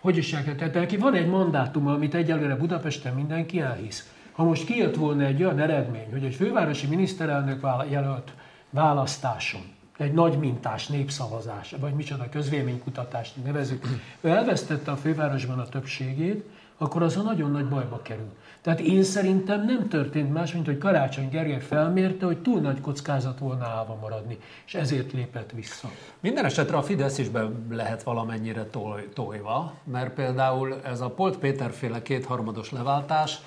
[0.00, 4.13] hogy is tehát neki van egy mandátuma, amit egyelőre Budapesten mindenki elhisz.
[4.34, 8.32] Ha most kijött volna egy olyan eredmény, hogy egy fővárosi miniszterelnök jelölt
[8.70, 13.86] választáson egy nagy mintás népszavazás, vagy micsoda közvéleménykutatást nevezük,
[14.20, 16.44] ő elvesztette a fővárosban a többségét,
[16.78, 18.32] akkor az a nagyon nagy bajba kerül.
[18.60, 23.38] Tehát én szerintem nem történt más, mint hogy Karácsony Gergely felmérte, hogy túl nagy kockázat
[23.38, 25.88] volna állva maradni, és ezért lépett vissza.
[26.20, 28.66] Minden esetre a Fidesz is be lehet valamennyire
[29.14, 33.38] tojva, mert például ez a Polt Péter féle kétharmados leváltás,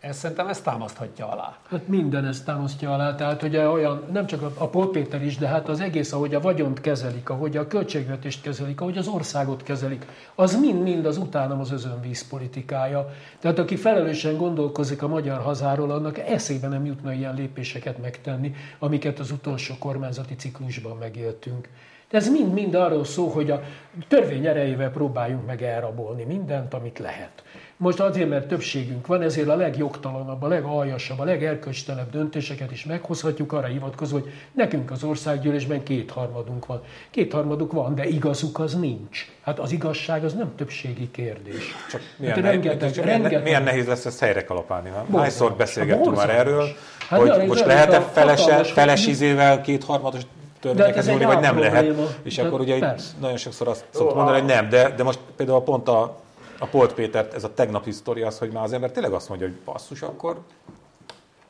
[0.00, 1.56] ez szerintem ezt támaszthatja alá.
[1.70, 5.36] Hát minden ezt támasztja alá, tehát ugye olyan, nem csak a, a Paul Péter is,
[5.36, 9.62] de hát az egész, ahogy a vagyont kezelik, ahogy a költségvetést kezelik, ahogy az országot
[9.62, 13.08] kezelik, az mind-mind az utánam az özönvíz politikája.
[13.38, 19.18] Tehát aki felelősen gondolkozik a magyar hazáról, annak eszébe nem jutna ilyen lépéseket megtenni, amiket
[19.18, 21.68] az utolsó kormányzati ciklusban megéltünk.
[22.10, 23.62] De ez mind-mind arról szól, hogy a
[24.08, 27.42] törvény erejével próbáljunk meg elrabolni mindent, amit lehet.
[27.82, 33.52] Most azért, mert többségünk van, ezért a legjogtalanabb, a legaljasabb, a legerkölcstelenebb döntéseket is meghozhatjuk,
[33.52, 36.82] arra hivatkozva, hogy nekünk az országgyűlésben kétharmadunk van.
[37.10, 39.28] Kétharmaduk van, de igazuk az nincs.
[39.40, 41.74] Hát az igazság az nem többségi kérdés.
[41.90, 44.88] Csak milyen, hát rengeteg, csak rengeteg, milyen nehéz lesz ezt helyre kalapálni?
[44.88, 45.20] Nem?
[45.20, 46.66] Hányszor beszélgettünk már erről,
[47.08, 50.22] hát hogy most lehet-e felese, feles izével kétharmados
[50.60, 51.74] törvényeket nyúlni, vagy nem probléma.
[51.74, 52.18] lehet.
[52.22, 53.12] És de akkor ugye persze.
[53.20, 56.16] nagyon sokszor azt szoktuk mondani, hogy nem, de, de most például pont a
[56.60, 59.46] a Polt Pétert, ez a tegnapi sztori az, hogy már az ember tényleg azt mondja,
[59.46, 60.40] hogy basszus, akkor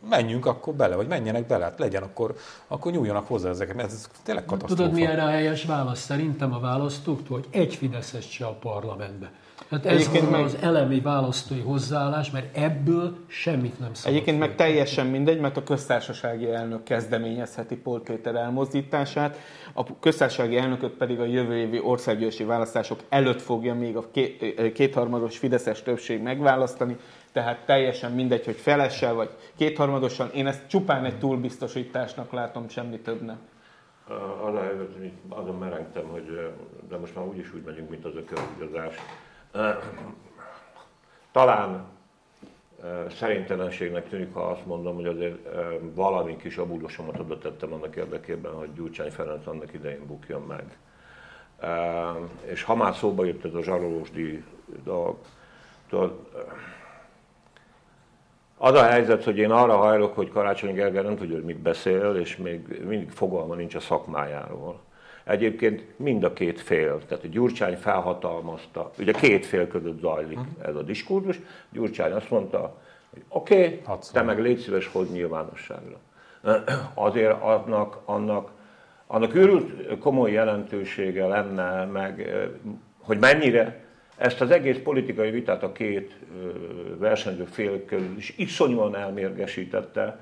[0.09, 2.35] menjünk akkor bele, vagy menjenek bele, hát legyen, akkor,
[2.67, 4.83] akkor nyúljanak hozzá ezeket, mert ez tényleg katasztrófa.
[4.83, 6.01] Tudod, milyen a helyes válasz?
[6.01, 9.31] Szerintem a választók, hogy egy Fideszes se a parlamentbe.
[9.71, 10.45] Hát ez Egyébként meg...
[10.45, 14.13] az elemi választói hozzáállás, mert ebből semmit nem szabad.
[14.13, 19.37] Egyébként meg teljesen mindegy, mert a köztársasági elnök kezdeményezheti Polt Péter elmozdítását,
[19.73, 24.11] a köztársasági elnököt pedig a jövő évi országgyűlési választások előtt fogja még a
[24.75, 26.97] kétharmados Fideszes többség megválasztani,
[27.33, 30.31] tehát teljesen mindegy, hogy felessel vagy kétharmadosan.
[30.35, 33.39] Én ezt csupán egy túlbiztosításnak látom, semmi több nem.
[34.47, 36.53] Az a helyzet, hogy azon merengtem, hogy
[36.89, 38.95] de most már úgyis úgy megyünk, mint az ökölügyazás.
[41.33, 41.85] Talán
[43.11, 45.39] szerintelenségnek tűnik, ha azt mondom, hogy azért
[45.95, 50.79] valami kis abulosomat oda tettem annak érdekében, hogy Gyurcsány Ferenc annak idején bukjon meg.
[52.45, 54.45] És ha már szóba jött ez a zsarolósdi
[54.85, 55.17] dolog,
[55.89, 56.29] tudod,
[58.57, 62.15] az a helyzet, hogy én arra hajlok, hogy Karácsony Gergely nem tudja, hogy mit beszél,
[62.15, 64.81] és még mindig fogalma nincs a szakmájáról.
[65.31, 70.69] Egyébként mind a két fél, tehát a Gyurcsány felhatalmazta, ugye két fél között zajlik uh-huh.
[70.69, 71.41] ez a diskurzus,
[71.73, 72.79] Gyurcsány azt mondta,
[73.11, 75.97] hogy oké, okay, te meg légy szíves, hoz nyilvánosságra.
[76.95, 78.51] Azért annak, annak,
[79.07, 82.35] annak őrült komoly jelentősége lenne, meg
[83.01, 83.85] hogy mennyire
[84.17, 86.17] ezt az egész politikai vitát a két
[86.99, 90.19] versenyző fél közül is iszonyúan elmérgesítette,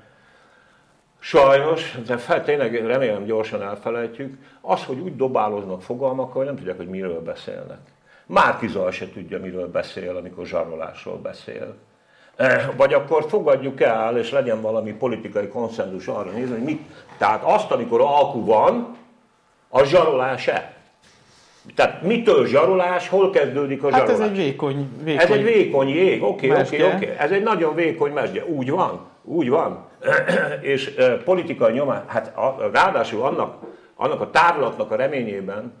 [1.19, 6.77] Sajnos, de fel, tényleg remélem gyorsan elfelejtjük, az, hogy úgy dobáloznak fogalmakkal, hogy nem tudják,
[6.77, 7.79] hogy miről beszélnek.
[8.25, 11.75] Márki Zaj se tudja, miről beszél, amikor zsarolásról beszél.
[12.35, 16.81] E, vagy akkor fogadjuk el, és legyen valami politikai konszenzus arra nézni, hogy mit.
[17.17, 18.97] Tehát azt, amikor alkú van,
[19.69, 20.73] az zsarolás-e?
[21.75, 24.09] Tehát mitől zsarolás, hol kezdődik a zsarolás?
[24.09, 27.15] Hát ez egy vékony, vékony Ez egy vékony jég, oké, oké, oké.
[27.17, 28.45] Ez egy nagyon vékony mesdje.
[28.45, 29.88] Úgy van, úgy van.
[30.61, 32.33] és politikai nyomás, hát
[32.71, 33.63] ráadásul annak,
[33.95, 35.73] annak a tárlatnak a reményében,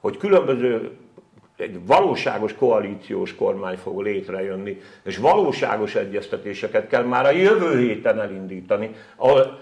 [0.00, 0.96] hogy különböző
[1.56, 8.94] egy valóságos koalíciós kormány fog létrejönni, és valóságos egyeztetéseket kell már a jövő héten elindítani,
[9.16, 9.58] ahol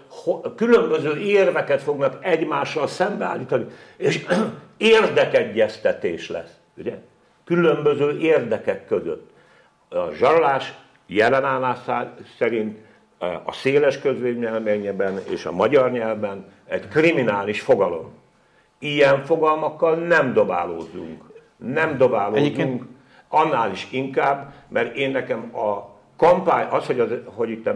[0.57, 4.27] különböző érveket fognak egymással szembeállítani, és
[4.77, 6.55] érdekegyeztetés lesz.
[6.77, 6.99] Ugye?
[7.45, 9.31] Különböző érdekek között.
[9.89, 10.75] A zsarolás
[11.07, 11.79] jelenállás
[12.39, 12.79] szerint
[13.45, 18.13] a széles közvéleményben és a magyar nyelven egy kriminális fogalom.
[18.79, 21.23] Ilyen fogalmakkal nem dobálózunk.
[21.57, 22.83] Nem dobálózunk, Egyébként...
[23.29, 27.69] annál is inkább, mert én nekem a kampány, az, hogy, az, hogy itt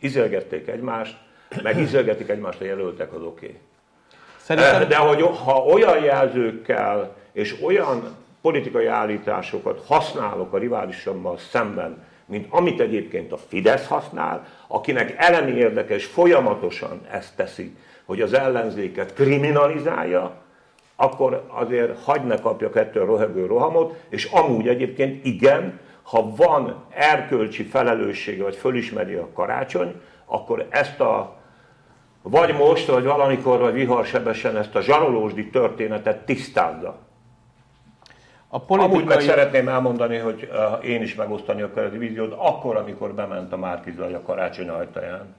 [0.00, 1.16] izélgették egymást,
[1.62, 3.46] meg izélgetik egymást a jelöltek, az oké.
[3.46, 3.58] Okay.
[4.36, 4.88] Szerintem...
[4.88, 12.80] De hogy ha olyan jelzőkkel és olyan politikai állításokat használok a riválisommal szemben, mint amit
[12.80, 20.42] egyébként a Fidesz használ, akinek elemi érdekes folyamatosan ezt teszi, hogy az ellenzéket kriminalizálja,
[20.96, 27.62] akkor azért hagyd ne kapjak ettől rohegő rohamot, és amúgy egyébként igen, ha van erkölcsi
[27.62, 31.42] felelőssége, vagy fölismeri a karácsony, akkor ezt a
[32.22, 36.98] vagy most, vagy valamikor, vagy viharsebesen ezt a zsarolósdi történetet tisztázza.
[38.54, 38.96] A politikai...
[38.96, 43.56] Amúgy meg szeretném elmondani, hogy uh, én is megosztani a víziót, akkor, amikor bement a
[43.56, 45.34] Márkizaj a karácsony ajtaján,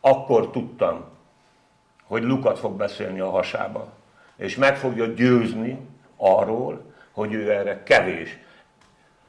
[0.00, 1.04] akkor tudtam,
[2.04, 3.88] hogy Lukat fog beszélni a hasába.
[4.36, 5.78] és meg fogja győzni
[6.16, 6.82] arról,
[7.12, 8.38] hogy ő erre kevés.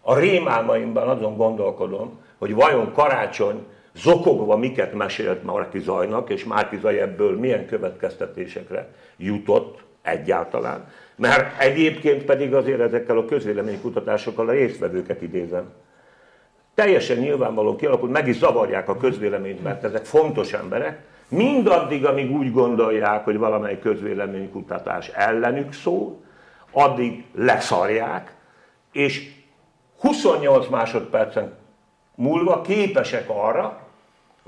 [0.01, 6.99] A rémálmaimban azon gondolkodom, hogy vajon karácsony zokogva miket mesélt Márki Zajnak, és Márki Zaj
[6.99, 10.87] ebből milyen következtetésekre jutott egyáltalán.
[11.15, 15.71] Mert egyébként pedig azért ezekkel a közvéleménykutatásokkal a résztvevőket idézem.
[16.75, 22.51] Teljesen nyilvánvalóan kialakult, meg is zavarják a közvéleményt, mert ezek fontos emberek, mindaddig, amíg úgy
[22.51, 26.19] gondolják, hogy valamely közvéleménykutatás ellenük szól,
[26.71, 28.35] addig leszarják,
[28.91, 29.31] és
[29.99, 31.53] 28 másodpercen
[32.15, 33.80] múlva képesek arra,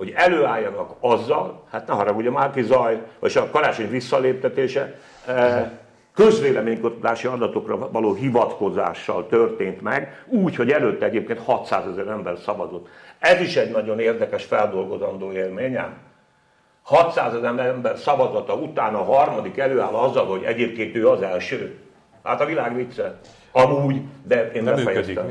[0.03, 5.69] hogy előálljanak azzal, hát ne haragudj, a Márki Zaj, vagy a karácsony visszaléptetése eh,
[6.13, 12.87] közvéleménykutatási adatokra való hivatkozással történt meg, úgy, hogy előtte egyébként 600 ezer ember szavazott.
[13.19, 15.93] Ez is egy nagyon érdekes feldolgozandó élményem.
[16.81, 21.79] 600 ezer ember szavazata után a harmadik előáll azzal, hogy egyébként ő az első.
[22.23, 23.19] Hát a világ vicce.
[23.51, 25.25] Amúgy, de én nem befejeztem.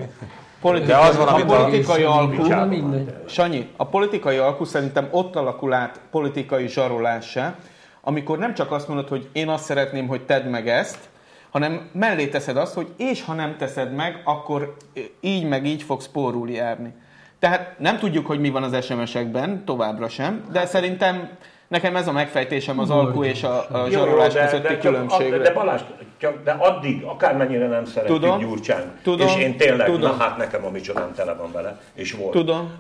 [0.63, 2.45] Politika, De az van, a politikai alkú.
[3.27, 7.55] Sanyi, a politikai alkú szerintem ott alakul át politikai zsarolássá,
[8.01, 10.99] amikor nem csak azt mondod, hogy én azt szeretném, hogy tedd meg ezt,
[11.51, 14.77] hanem mellé teszed azt, hogy és ha nem teszed meg, akkor
[15.21, 16.95] így meg így fogsz pórul járni.
[17.39, 21.29] Tehát nem tudjuk, hogy mi van az SMS-ekben, továbbra sem, de szerintem
[21.73, 25.39] nekem ez a megfejtésem az alkú és a, a zsarolás de- közötti de különbségre.
[25.39, 25.81] De Balázs,
[26.19, 28.39] csak, de addig, akármennyire nem szeretjük Tudom.
[28.39, 29.27] Gyurcsány, Tudom.
[29.27, 30.17] és én tényleg, Tudom.
[30.17, 32.31] na hát nekem a micsodám tele van vele, és volt.
[32.33, 32.71] Tudom.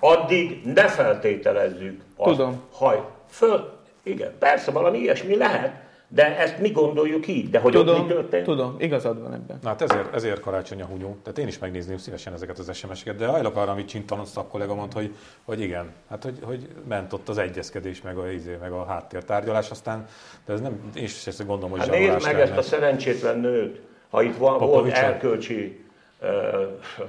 [0.00, 2.60] Addig ne feltételezzük azt, Tudom.
[2.72, 3.00] haj,
[3.30, 3.72] föl,
[4.02, 5.72] igen, persze valami ilyesmi lehet,
[6.08, 8.44] de ezt mi gondoljuk így, de hogy ott mi Tudom, történt?
[8.44, 9.58] tudom, igazad van ebben.
[9.62, 11.16] Na hát ezért, ezért karácsony a hunyó.
[11.22, 14.98] Tehát én is megnézném szívesen ezeket az SMS-eket, de hajlok arra, amit Csintanon szakkollega mondta,
[14.98, 18.84] hogy, hogy igen, hát hogy, hogy ment ott az egyezkedés, meg a, izé, meg a
[18.84, 20.06] háttértárgyalás, aztán,
[20.46, 22.40] de ez nem, én is ezt gondolom, hogy Hát nézd meg lenne.
[22.40, 23.80] ezt a szerencsétlen nőt,
[24.10, 25.84] ha itt van, volt erkölcsi,
[26.22, 26.28] uh,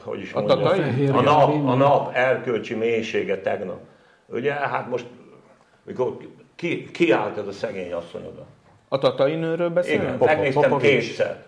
[0.04, 1.08] hogy is A mondjam, tatai?
[1.08, 3.80] a nap, a nap erkölcsi mélysége tegnap.
[4.26, 5.06] Ugye, hát most,
[5.84, 6.18] mikor
[6.56, 8.46] ki, ki állt ez a szegény asszony oda?
[8.88, 10.04] A tatai nőről beszélünk?
[10.04, 10.90] Igen, Popo- megnéztem Popovics.
[10.90, 11.44] kétszer.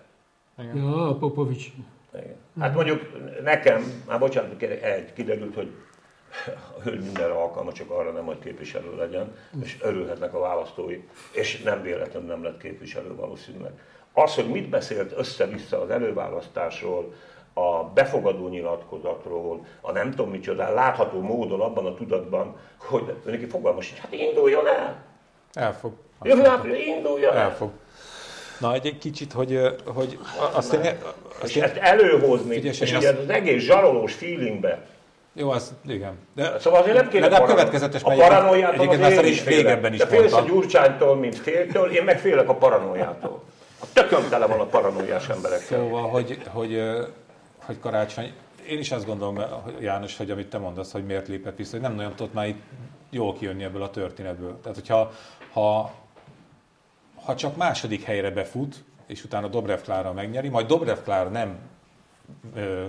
[0.74, 1.66] Ja, a Popovics.
[2.14, 2.36] Igen.
[2.60, 3.02] Hát mondjuk
[3.44, 5.72] nekem, már bocsánat, kérek, egy, kiderült, hogy
[6.78, 11.62] a hölgy mindenre alkalma, csak arra nem, hogy képviselő legyen, és örülhetnek a választói, és
[11.62, 13.72] nem véletlenül nem lett képviselő valószínűleg.
[14.14, 17.14] Az, hogy mit beszélt össze-vissza az előválasztásról,
[17.54, 23.86] a befogadó nyilatkozatról, a nem tudom micsoda, látható módon abban a tudatban, hogy neki fogalmas
[23.86, 25.04] sincs, hát induljon el!
[25.54, 25.92] Elfog.
[26.24, 27.40] Jövő április, induljon el!
[27.40, 27.70] Elfog.
[28.60, 30.20] Na, egy, egy kicsit, hogy, hogy
[30.54, 30.80] azt én,
[31.42, 34.86] azt És én, ezt előhozni, Figyelj, és azt- az egész zsarolós feelingbe,
[35.34, 36.14] jó, az, igen.
[36.36, 40.00] De, Szóval azért nem kéne parano- következetes, A paranoiától egyébként már én is régebben is
[40.00, 40.42] Te félsz a.
[40.42, 43.44] Gyurcsánytól, mint féltől, én meg félek a paranoiától.
[43.82, 45.78] A tököm tele van a paranoiás emberekkel.
[45.80, 46.82] Szóval, hogy, hogy,
[47.66, 48.34] hogy karácsony,
[48.70, 51.82] én is azt gondolom, hogy János, hogy amit te mondasz, hogy miért lépett vissza, hogy
[51.82, 52.62] nem nagyon tudott már itt
[53.10, 54.60] jól kijönni ebből a történetből.
[54.62, 55.12] Tehát, hogyha
[55.54, 55.92] ha,
[57.28, 61.60] ha csak második helyre befut, és utána Dobrev Klára megnyeri, majd Dobrev Klára nem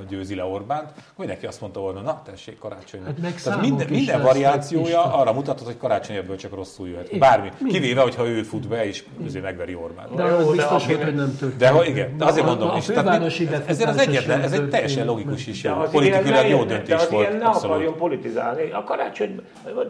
[0.09, 3.01] győzi le Orbánt, akkor neki azt mondta volna, na tessék, karácsony.
[3.05, 5.01] Hát meg Tehát minden, minden variációja Isten.
[5.11, 7.19] arra mutatott, hogy karácsony ebből csak rosszul jöhet.
[7.19, 7.49] Bármi.
[7.69, 10.15] Kivéve, hogyha ő fut be, és azért megveri Orbánt.
[10.15, 11.57] De az de biztos hogy nem történt.
[11.57, 15.07] De hogy igen, de azért A- mondom a Tehát ezért az egyetlen, ez egy teljesen
[15.07, 15.63] logikus is.
[15.63, 17.29] De Politikailag ilyen jó döntés de volt.
[17.29, 18.71] ilyen ne akarjon politizálni.
[18.71, 19.41] A karácsony,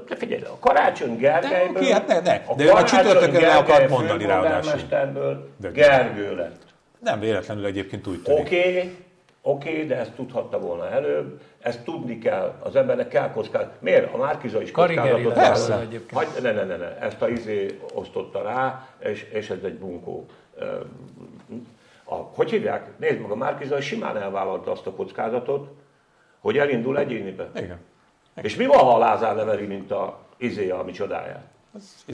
[0.08, 1.82] de figyelj, a karácsony Gergelyből...
[1.82, 2.42] De hát ne, ne.
[2.46, 4.80] a De a csütörtökön le akart mondani ráadásul.
[5.60, 6.66] De- Gergő lett.
[7.00, 8.40] Nem véletlenül egyébként úgy tűnik.
[8.40, 8.94] Oké,
[9.48, 13.72] oké, de ezt tudhatta volna előbb, ezt tudni kell, az embernek kell kockázni.
[13.78, 14.14] Miért?
[14.14, 15.88] A Márkiza is kockázatot Persze.
[16.12, 20.26] Hagy, ne, ne, ne, ne, ezt a izé osztotta rá, és, és ez egy bunkó.
[22.04, 22.98] A, hogy hívják?
[22.98, 25.68] Nézd meg, a Márkiza simán elvállalta azt a kockázatot,
[26.40, 27.50] hogy elindul egyénibe.
[27.54, 27.78] Igen.
[28.42, 31.44] És mi van, ha a Lázár neveli, mint a izé, ami csodáját?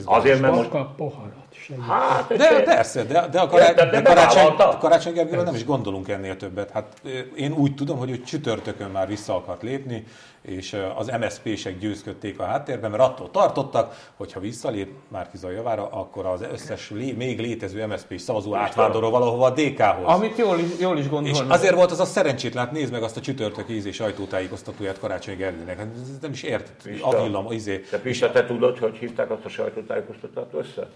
[0.05, 0.69] Azért, mert most...
[0.95, 1.45] Poharat.
[1.51, 1.83] Segít.
[1.83, 5.65] Hát, De persze, de, de a karácsony, Érted, de de karácsony, karácsony Gergőről nem is
[5.65, 6.71] gondolunk ennél többet.
[6.71, 7.01] Hát
[7.35, 10.05] én úgy tudom, hogy ő csütörtökön már vissza akart lépni,
[10.45, 16.25] és az MSZP-sek győzködték a háttérben, mert attól tartottak, hogy ha visszalép Márkizai javára, akkor
[16.25, 20.05] az összes lé, még létező MSZP-s szavazó átvándorol valahova a DK-hoz.
[20.05, 21.51] Amit jól is, jól is És gondolnak.
[21.51, 25.77] azért volt az a szerencsétlen, nézd meg azt a csütörtök ízé sajtótájékoztatóját Karácsony Gergőnek.
[25.77, 26.71] Hát ez nem is ért.
[26.83, 27.07] Pista.
[27.07, 27.83] A villam, izé.
[27.91, 30.87] De Pista, te tudod, hogy hívták azt a sajtótájékoztatót össze?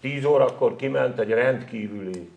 [0.00, 2.30] 10 órakor kiment egy rendkívüli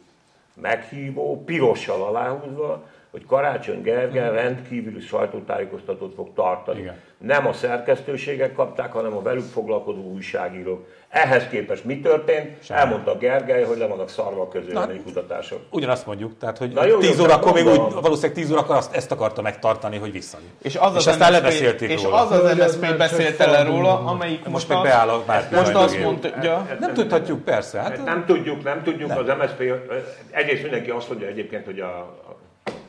[0.61, 2.83] meghívó, pirossal aláhúzva,
[3.17, 6.79] hogy Karácsony Gergely rendkívüli sajtótájékoztatót fog tartani.
[6.79, 6.95] Igen.
[7.17, 10.87] Nem a szerkesztőségek kapták, hanem a velük foglalkozó újságírók.
[11.09, 12.63] Ehhez képest mi történt?
[12.63, 12.79] Semmi.
[12.79, 15.59] Elmondta Gergely, hogy le vannak szarva a közélmény kutatások.
[15.71, 18.75] Ugyanazt mondjuk, tehát hogy Na jó, jó, 10 csak órakor még úgy, valószínűleg 10 órakor
[18.75, 20.47] azt, ezt akarta megtartani, hogy visszajön.
[20.61, 22.15] És az az és aztán MSZP lebeszélték és róla.
[22.15, 26.67] az az MSZP beszélt el róla, amelyik Most most, meg beáll a most azt mondja,
[26.79, 27.79] Nem tudhatjuk, persze.
[27.79, 29.73] Hát, Nem tudjuk, nem tudjuk, az MSZP,
[30.31, 32.15] egyrészt mindenki azt mondja egyébként, hogy a,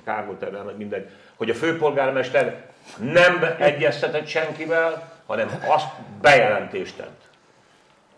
[0.09, 2.67] a Kármut erre, meg mindegy, hogy a főpolgármester
[3.13, 5.89] nem egyeztetett senkivel, hanem azt
[6.21, 7.27] bejelentést tett.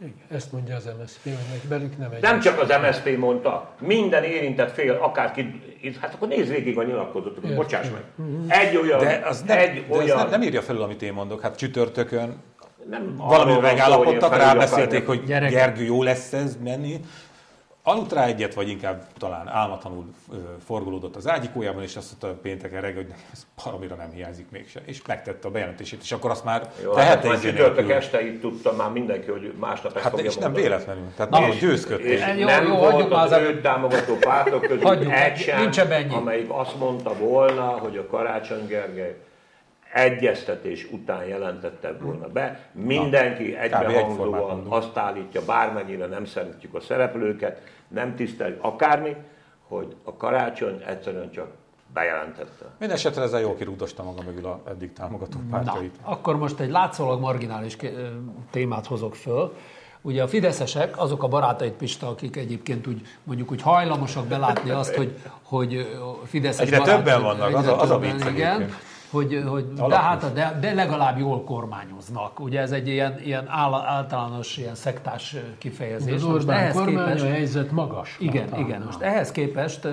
[0.00, 2.22] Igen, ezt mondja az MSZP, hogy meg velük nem egy.
[2.22, 5.60] Nem csak az MSZP mondta, minden érintett fél, akárki,
[6.00, 7.54] hát akkor nézd végig a nyilatkozatot, Értem.
[7.54, 8.02] bocsáss meg.
[8.48, 11.12] Egy olyan, de az, nem, egy de az olyan, nem, nem írja felül, amit én
[11.12, 11.40] mondok.
[11.40, 12.42] Hát csütörtökön
[12.90, 15.54] nem valami megállapodtak, rábeszélték, hogy Gyerekek.
[15.54, 17.00] Gergő, jó lesz ez menni.
[17.82, 20.04] Aludt rá egyet, vagy inkább talán álmatlanul
[20.64, 24.82] forgolódott az ágyikójában, és azt mondta pénteken reggel, hogy nekem ez baromira nem hiányzik mégsem.
[24.86, 28.40] És megtette a bejelentését, és akkor azt már Jó, hát tehette izé csütörtök este itt
[28.40, 30.66] tudta már mindenki, hogy másnap ezt Hát fogja és nem mondani.
[30.66, 31.04] véletlenül.
[31.16, 32.18] Tehát nagyon És győzködték.
[32.38, 35.36] Jó, nem jó, volt az az- őt támogató pártok közül egy
[35.72, 39.16] sem, amelyik azt mondta volna, hogy a Karácsony Gergely
[39.92, 42.60] egyeztetés után jelentette volna be.
[42.72, 49.16] Mindenki egybehangzóan azt állítja, bármennyire nem szeretjük a szereplőket, nem tiszteljük akármi,
[49.68, 51.46] hogy a Karácsony egyszerűen csak
[51.94, 52.64] bejelentette.
[52.78, 55.94] Mindenesetre ezzel jól kirúgdosta maga mögül a eddig támogató Na, pártjait.
[56.02, 57.76] akkor most egy látszólag marginális
[58.50, 59.54] témát hozok föl.
[60.02, 64.94] Ugye a fideszesek, azok a barátait Pista, akik egyébként úgy mondjuk úgy hajlamosak belátni azt,
[64.94, 68.74] hogy, hogy Fideszes Egyre barát- többen vannak, az a- az a vicc igen, egyébként.
[69.10, 72.40] Hogy, hogy de, hát, de, de legalább jól kormányoznak.
[72.40, 76.14] Ugye ez egy ilyen, ilyen áll, általános ilyen szektás kifejezés.
[76.14, 78.16] Az Most Orbán ehhez kormány képest- a helyzet magas.
[78.20, 78.66] igen, hatalma.
[78.66, 78.82] igen.
[78.82, 79.88] Most ehhez képest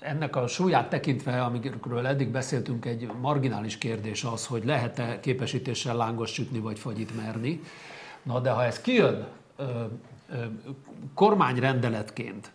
[0.00, 6.32] ennek a súlyát tekintve, amikről eddig beszéltünk, egy marginális kérdés az, hogy lehet-e képesítéssel lángos
[6.32, 7.60] sütni vagy fagyit merni.
[8.22, 9.26] Na de ha ez kijön
[11.14, 12.50] kormányrendeletként,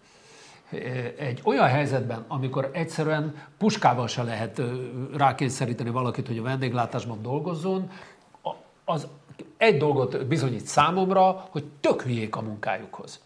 [1.18, 4.62] egy olyan helyzetben, amikor egyszerűen puskával se lehet
[5.18, 7.90] rákényszeríteni valakit, hogy a vendéglátásban dolgozzon,
[8.86, 9.08] az
[9.58, 13.20] egy dolgot bizonyít számomra, hogy tök hülyék a munkájukhoz.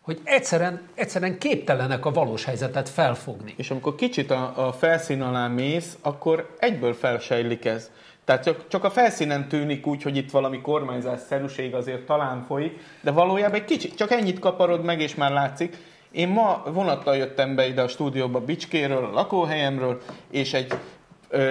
[0.00, 3.54] Hogy egyszerűen, egyszerűen képtelenek a valós helyzetet felfogni.
[3.56, 7.90] És amikor kicsit a, a felszín alá mész, akkor egyből felsejlik ez.
[8.24, 12.80] Tehát csak, csak a felszínen tűnik úgy, hogy itt valami kormányzás szerűség azért talán folyik,
[13.00, 15.76] de valójában egy kicsit, csak ennyit kaparod meg, és már látszik.
[16.10, 20.00] Én ma vonattal jöttem be ide a stúdióba Bicskéről, a lakóhelyemről,
[20.30, 20.72] és egy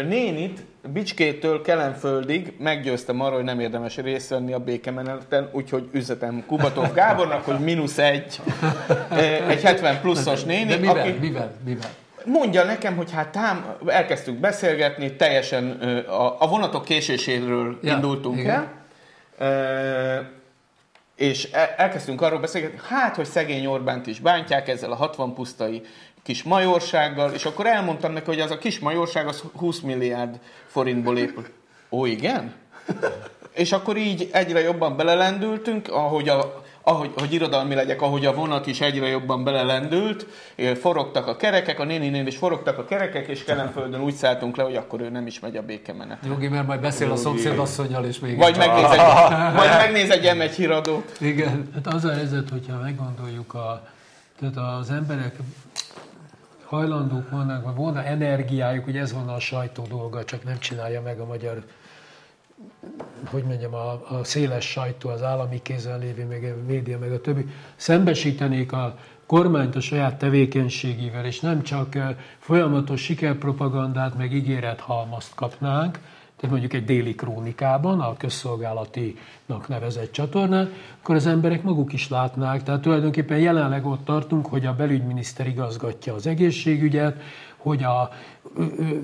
[0.07, 6.93] nénit Bicskétől Kelenföldig meggyőztem arra, hogy nem érdemes részt venni a békemeneten, úgyhogy üzetem Kubatov
[6.93, 8.41] Gábornak, hogy mínusz egy,
[9.47, 11.89] egy 70 pluszos néni, De mivel, aki, mivel, mivel?
[12.25, 15.69] Mondja nekem, hogy hát tám, elkezdtünk beszélgetni, teljesen
[16.07, 18.67] a, a vonatok késéséről Ja, indultunk igen.
[19.37, 20.29] el,
[21.19, 25.81] és el- elkezdtünk arról beszélgetni, hát, hogy szegény Orbánt is bántják ezzel a 60 pusztai
[26.23, 31.17] kis majorsággal, és akkor elmondtam neki, hogy az a kis majorság az 20 milliárd forintból
[31.17, 31.45] épül.
[31.89, 32.53] Ó, igen?
[33.53, 38.67] És akkor így egyre jobban belelendültünk, ahogy, a, ahogy hogy irodalmi legyek, ahogy a vonat
[38.67, 40.25] is egyre jobban belelendült,
[40.79, 44.75] forogtak a kerekek, a néninél is forogtak a kerekek, és Kelenföldön úgy szálltunk le, hogy
[44.75, 46.17] akkor ő nem is megy a békemenet.
[46.25, 49.01] Jogi, mert majd beszél a szomszédasszonynal, és még Vagy megnéz egy,
[49.55, 51.17] vagy megnéz egy M1 híradót.
[51.19, 51.69] Igen.
[51.73, 53.87] Hát az a helyzet, hogyha meggondoljuk, a,
[54.39, 55.35] tehát az emberek
[56.65, 61.19] hajlandók vannak, vagy volna energiájuk, hogy ez volna a sajtó dolga, csak nem csinálja meg
[61.19, 61.63] a magyar,
[63.25, 67.21] hogy mondjam, a, a széles sajtó, az állami kézen lévő, meg a média, meg a
[67.21, 67.45] többi,
[67.75, 71.97] szembesítenék a kormányt a saját tevékenységével, és nem csak
[72.39, 75.99] folyamatos sikerpropagandát, meg ígérethalmazt kapnánk,
[76.39, 82.63] tehát mondjuk egy déli krónikában, a közszolgálatinak nevezett csatornán, akkor az emberek maguk is látnák.
[82.63, 87.21] Tehát tulajdonképpen jelenleg ott tartunk, hogy a belügyminiszter igazgatja az egészségügyet,
[87.59, 88.09] hogy a,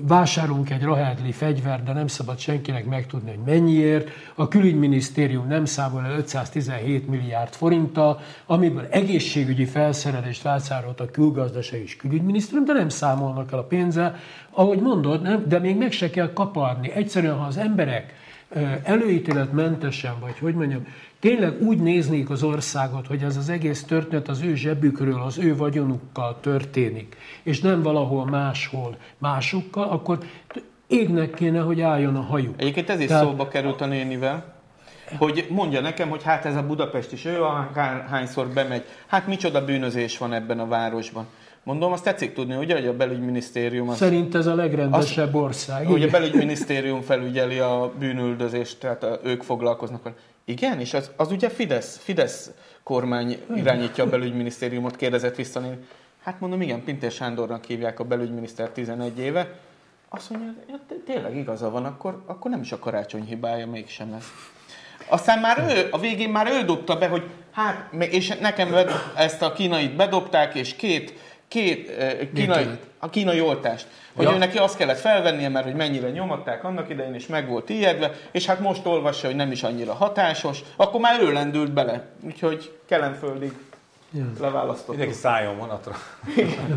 [0.00, 4.08] vásárolunk egy rahedli fegyvert, de nem szabad senkinek megtudni, hogy mennyiért.
[4.34, 11.96] A külügyminisztérium nem számol el 517 milliárd forinttal, amiből egészségügyi felszerelést vásárolt a külgazdaság és
[11.96, 14.16] külügyminisztérium, de nem számolnak el a pénzzel.
[14.50, 16.90] Ahogy mondod, nem, de még meg se kell kaparni.
[16.90, 18.14] Egyszerűen, ha az emberek
[18.82, 20.86] előítéletmentesen, vagy hogy mondjam,
[21.20, 25.56] tényleg úgy néznék az országot, hogy ez az egész történet az ő zsebükről, az ő
[25.56, 30.18] vagyonukkal történik, és nem valahol máshol másukkal, akkor
[30.86, 32.54] égnek kéne, hogy álljon a hajuk.
[32.60, 34.54] Egyébként ez is Tehát- szóba került a nénivel,
[35.18, 37.70] hogy mondja nekem, hogy hát ez a Budapest is, ő a
[38.08, 41.26] hányszor bemegy, hát micsoda bűnözés van ebben a városban.
[41.66, 45.90] Mondom, azt tetszik tudni, ugye, hogy a belügyminisztérium az, Szerint ez a legrendesebb ország.
[45.90, 50.12] Ugye a belügyminisztérium felügyeli a bűnüldözést, tehát a, ők foglalkoznak.
[50.44, 52.50] Igen, és az, az ugye Fidesz, Fidesz
[52.82, 55.62] kormány irányítja a belügyminisztériumot, kérdezett vissza.
[56.22, 59.58] Hát mondom, igen, Pintér Sándornak hívják a belügyminiszter 11 éve.
[60.08, 64.12] Azt mondja, ja, té- tényleg igaza van, akkor, akkor nem is a karácsony hibája mégsem
[64.12, 64.24] ez.
[65.08, 68.74] Aztán már ő, a végén már ő dobta be, hogy hát, és nekem
[69.16, 72.66] ezt a kínait bedobták, és két, két eh, kínai,
[72.98, 73.86] a kínai oltást.
[74.16, 74.32] Hogy Ja.
[74.34, 78.10] ő neki azt kellett felvennie, mert hogy mennyire nyomatták annak idején, és meg volt ijedve,
[78.32, 82.04] és hát most olvassa, hogy nem is annyira hatásos, akkor már ő lendült bele.
[82.24, 82.78] Úgyhogy
[84.12, 84.88] kelemföldig leválasztott.
[84.88, 85.92] Mindenki szálljon vonatra.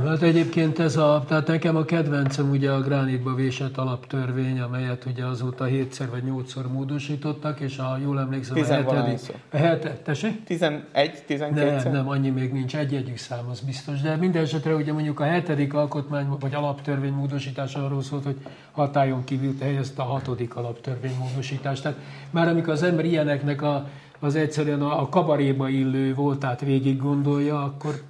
[0.05, 5.25] Hát egyébként ez a, tehát nekem a kedvencem ugye a gránitba vésett alaptörvény, amelyet ugye
[5.25, 9.19] azóta hétszer vagy nyolcszor módosítottak, és a jól emlékszem a hetedik,
[9.51, 10.43] a hetedik, tessék?
[10.43, 14.01] 11, 12 Nem, nem, annyi még nincs, egy-együk szám, az biztos.
[14.01, 18.37] De minden esetre ugye mondjuk a hetedik alkotmány vagy alaptörvény módosítása arról szólt, hogy
[18.71, 21.81] hatályon kívül helyezte a hatodik alaptörvény módosítást.
[21.81, 21.97] Tehát
[22.29, 23.87] már amikor az ember ilyeneknek a,
[24.19, 28.01] az egyszerűen a, a kabaréba illő voltát végig gondolja, akkor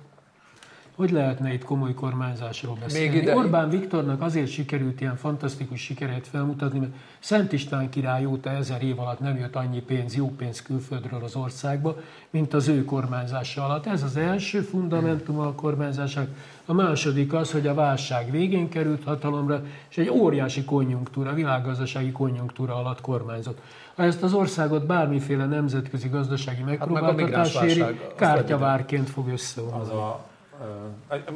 [0.99, 3.07] hogy lehetne itt komoly kormányzásról beszélni?
[3.07, 8.49] Még ide- Orbán Viktornak azért sikerült ilyen fantasztikus sikerét felmutatni, mert Szent István király óta
[8.49, 11.95] ezer év alatt nem jött annyi pénz, jó pénz külföldről az országba,
[12.29, 13.85] mint az ő kormányzása alatt.
[13.85, 16.27] Ez az első fundamentum a kormányzásnak.
[16.65, 22.75] A második az, hogy a válság végén került hatalomra, és egy óriási konjunktúra, világgazdasági konjunktúra
[22.75, 23.61] alatt kormányzott.
[23.99, 29.91] Ha ezt az országot bármiféle nemzetközi gazdasági meg megpróbáltatás éri, migránsválság, azt kártyavárként fog összeomlani.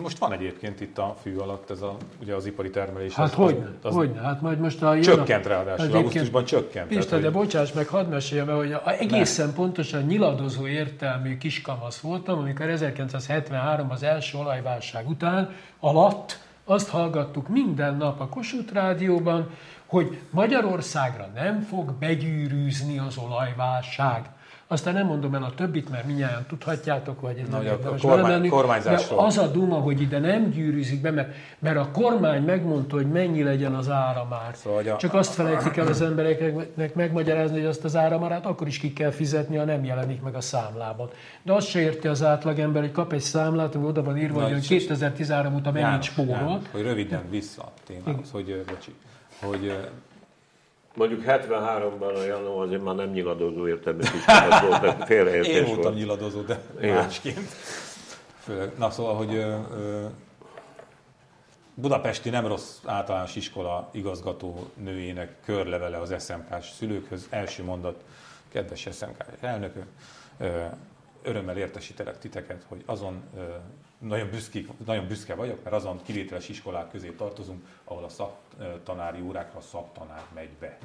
[0.01, 3.13] Most van egyébként itt a fű alatt ez a, ugye az ipari termelés.
[3.13, 4.99] Hát az, hogy, az, az hogy, hát majd most a...
[4.99, 6.87] Csökkent ráadásul, augusztusban csökkent.
[6.87, 11.37] Pista, tehát, de hogy- bocsáss meg, hadd meséljem el, hogy a, egészen pontosan nyiladozó értelmű
[11.37, 15.49] kiskamasz voltam, amikor 1973 az első olajválság után
[15.79, 19.49] alatt azt hallgattuk minden nap a Kossuth Rádióban,
[19.93, 24.29] hogy Magyarországra nem fog begyűrűzni az olajválság.
[24.67, 29.19] Aztán nem mondom el a többit, mert minnyáján tudhatjátok, vagy ez nem érdemes kormány- kormányzásról.
[29.19, 33.07] de az a duma, hogy ide nem gyűrűzik be, mert, mert a kormány megmondta, hogy
[33.11, 34.51] mennyi legyen az áramár.
[34.55, 38.67] Szóval, hogy a- Csak azt felejtik el az embereknek megmagyarázni, hogy azt az áramárát akkor
[38.67, 41.09] is ki kell fizetni, ha nem jelenik meg a számlában.
[41.43, 44.47] De azt se érti az átlagember, hogy kap egy számlát, ami oda van írva, Na,
[44.47, 46.67] hogy és- 2013 óta mennyit spórolt.
[46.71, 48.95] Hogy röviden vissza a témához, hogy, bocsi,
[49.45, 49.91] hogy
[50.95, 55.95] Mondjuk 73-ban a Janó azért már nem nyiladozó értelmű kiskolak volt, félreértés én voltam volt.
[55.95, 56.95] nyiladozó, de Igen.
[56.95, 57.49] másként.
[58.39, 60.05] Főleg, na szóval, hogy ö, ö,
[61.73, 67.27] budapesti nem rossz általános iskola igazgató nőjének körlevele az SMK-s szülőkhöz.
[67.29, 68.03] Első mondat,
[68.49, 69.85] kedves SMK elnökök,
[70.37, 70.65] ö,
[71.23, 73.21] örömmel értesítelek titeket, hogy azon
[73.97, 79.59] nagyon, büszkék, nagyon büszke vagyok, mert azon kivételes iskolák közé tartozunk, ahol a szaktanári órákra
[79.59, 80.77] a szaktanár megy be.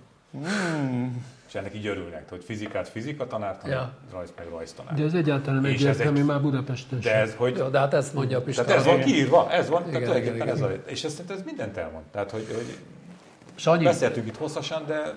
[1.48, 3.92] És ennek így örülnek, hogy fizikát fizika tanár, tanár Ja.
[4.12, 4.94] rajz meg rajztanár.
[4.94, 8.14] De ez egyáltalán nem egyértelmű egy- már Budapesten De ez, hogy Jó, de hát ezt
[8.14, 8.64] mondja a Pista.
[8.64, 11.76] tehát ez van kiírva, ez van, tehát Igen, igen, ez a, és ezt ez mindent
[11.76, 12.04] elmond.
[12.04, 12.78] Tehát, hogy, hogy
[13.54, 15.14] Sanyi, beszéltünk itt hosszasan, de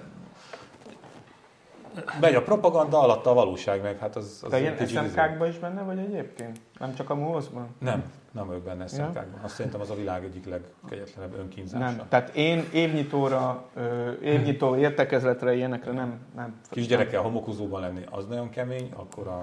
[2.20, 5.58] megy a propaganda, alatta a valóság meg, hát az, az Te ilyen kicsit izé- is
[5.58, 6.60] benne vagy egyébként?
[6.80, 7.68] Nem csak a MUOS-ban?
[7.80, 9.39] Nem, nem vagyok benne SMK-ban.
[9.42, 11.84] Azt szerintem az a világ egyik legkegyetlenebb önkínzása.
[11.86, 12.08] Nem.
[12.10, 13.66] Tehát én évnyitóra,
[14.22, 16.20] évnyitó értekezletre, ilyenekre nem.
[16.36, 19.39] nem Kisgyerekkel homokozóban lenni, az nagyon kemény, akkor a,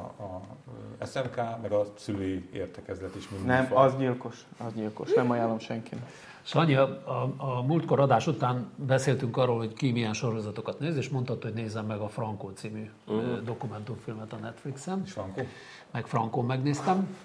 [1.00, 3.82] a SMK, meg a szülői értekezlet is mind Nem, fal.
[3.82, 4.46] az gyilkos.
[4.58, 5.12] Az gyilkos.
[5.12, 6.04] Nem ajánlom senkinek.
[6.48, 11.08] Sanyi, a, a, a múltkor adás után beszéltünk arról, hogy ki milyen sorozatokat néz, és
[11.08, 13.42] mondtad, hogy nézzem meg a Franco című uh-huh.
[13.42, 15.02] dokumentumfilmet a Netflixen.
[15.04, 15.42] És Frankó?
[15.90, 17.16] Meg Frankon megnéztem.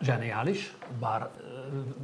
[0.00, 1.30] Zseniális, bár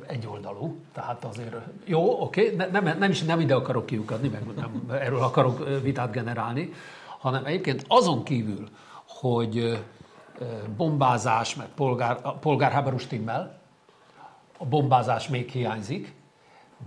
[0.06, 1.54] egyoldalú, tehát azért
[1.84, 6.10] jó, oké, ne, nem, nem is nem ide akarok kiukadni, meg nem erről akarok vitát
[6.10, 6.72] generálni,
[7.18, 8.68] hanem egyébként azon kívül,
[9.06, 9.84] hogy
[10.76, 13.62] bombázás, meg polgár, a polgárháború stimmel,
[14.58, 16.14] a bombázás még hiányzik,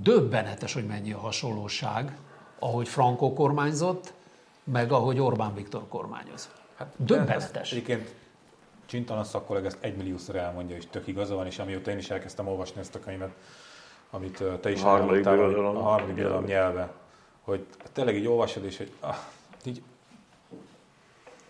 [0.01, 2.18] döbbenetes, hogy mennyi a hasonlóság,
[2.59, 4.13] ahogy Franco kormányzott,
[4.63, 6.49] meg ahogy Orbán Viktor kormányoz.
[6.78, 7.72] Hát, Döbbenetes.
[7.72, 8.15] Egyébként
[8.86, 12.80] Csintalan szakkolleg ezt egymilliószor elmondja, és tök igaza van, és amióta én is elkezdtem olvasni
[12.80, 13.32] ezt a könyvet,
[14.09, 15.78] amit te is A birodalom.
[15.78, 16.91] a harmadik birodalom nyelve,
[17.41, 19.15] hogy tényleg így olvasod, és hogy ah,
[19.65, 19.82] így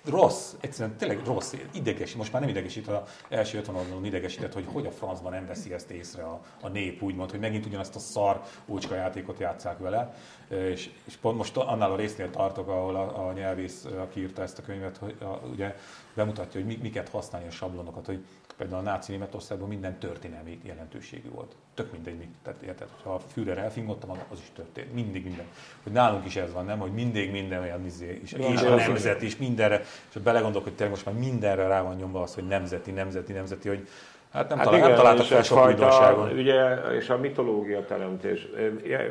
[0.10, 3.00] rossz, egyszerűen tényleg rossz, ideges, most már nem idegesít, az
[3.30, 7.02] első 50 oldalon idegesített, hogy hogy a francban nem veszi ezt észre a, a nép,
[7.02, 10.16] úgymond, hogy megint ugyanazt a szar úcska játékot játszák vele,
[10.48, 14.60] és, és pont most annál a résznél tartok, ahol a, a nyelvész, aki írta ezt
[14.60, 15.76] a könyvet, hogy a, ugye
[16.14, 18.24] bemutatja, hogy mi, miket használni a sablonokat, hogy
[18.58, 21.56] Például a náci Németországban minden történelmi jelentőségű volt.
[21.74, 22.30] Tök mindegy, mit.
[22.44, 24.94] Tehát érted, ha a Führer elfingotta maga, az is történt.
[24.94, 25.46] Mindig minden.
[25.84, 26.80] Hogy nálunk is ez van, nem?
[26.80, 29.82] Hogy mindig minden olyan izé, és, és a nemzet is mindenre,
[30.14, 33.68] és belegondolok, hogy tényleg most már mindenre rá van nyomva az, hogy nemzeti, nemzeti, nemzeti,
[33.68, 33.88] hogy
[34.32, 36.30] Hát nem, hát talál, igen, nem találtak fel sok újdonságon.
[36.30, 38.48] Ugye, és a mitológia teremtés.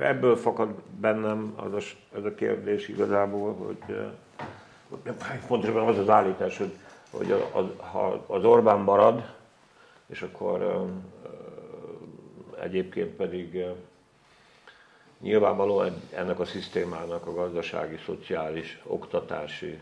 [0.03, 0.69] Ebből fakad
[1.01, 3.97] bennem az a, ez a kérdés igazából, hogy
[5.47, 6.73] pontosabban az az állítás, hogy,
[7.11, 9.35] hogy az, ha az Orbán marad,
[10.07, 10.87] és akkor
[12.61, 13.65] egyébként pedig
[15.21, 19.79] nyilvánvalóan ennek a szisztémának a gazdasági, szociális, oktatási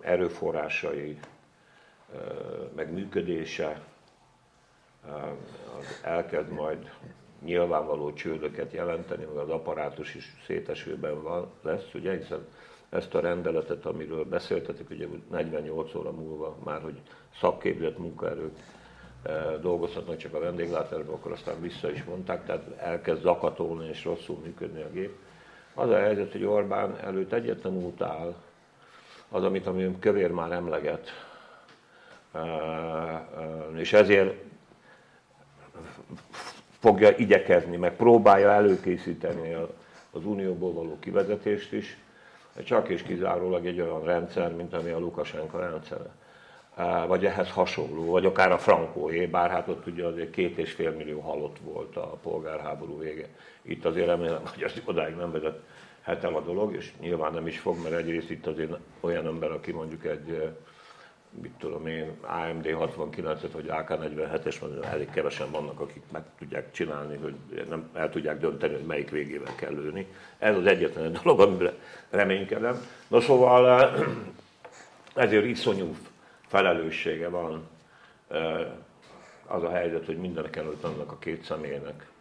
[0.00, 1.18] erőforrásai,
[2.74, 3.80] meg működése
[5.78, 6.90] az elkezd majd
[7.44, 12.46] nyilvánvaló csődöket jelenteni, mert az apparátus is szétesőben van, lesz, ugye, hiszen
[12.92, 17.00] ezt a rendeletet, amiről beszéltetek, ugye 48 óra múlva már, hogy
[17.40, 18.56] szakképzett munkaerők
[19.60, 24.82] dolgozhatnak csak a vendéglátásban, akkor aztán vissza is mondták, tehát elkezd zakatolni és rosszul működni
[24.82, 25.16] a gép.
[25.74, 28.34] Az a helyzet, hogy Orbán előtt egyetlen út áll,
[29.28, 31.08] az, amit ami Kövér már emleget,
[33.74, 34.34] és ezért
[36.78, 39.52] fogja igyekezni, meg próbálja előkészíteni
[40.10, 42.01] az unióból való kivezetést is,
[42.64, 46.10] csak és kizárólag egy olyan rendszer, mint ami a Lukasenka rendszere.
[47.06, 50.90] Vagy ehhez hasonló, vagy akár a frankóé, bár hát ott ugye azért két és fél
[50.90, 53.28] millió halott volt a polgárháború vége.
[53.62, 55.60] Itt azért remélem, hogy ez odáig nem vezet
[56.02, 59.50] hát el a dolog, és nyilván nem is fog, mert egyrészt itt azért olyan ember,
[59.50, 60.52] aki mondjuk egy
[61.40, 67.16] mit tudom én, AMD 69-et vagy AK-47-es, mert elég kevesen vannak, akik meg tudják csinálni,
[67.16, 67.34] hogy
[67.68, 70.06] nem el tudják dönteni, hogy melyik végével kell lőni.
[70.38, 71.72] Ez az egyetlen dolog, amire
[72.10, 72.86] reménykedem.
[73.08, 73.94] Na szóval
[75.14, 75.96] ezért iszonyú
[76.46, 77.68] felelőssége van
[79.46, 82.11] az a helyzet, hogy mindenek előtt annak a két személynek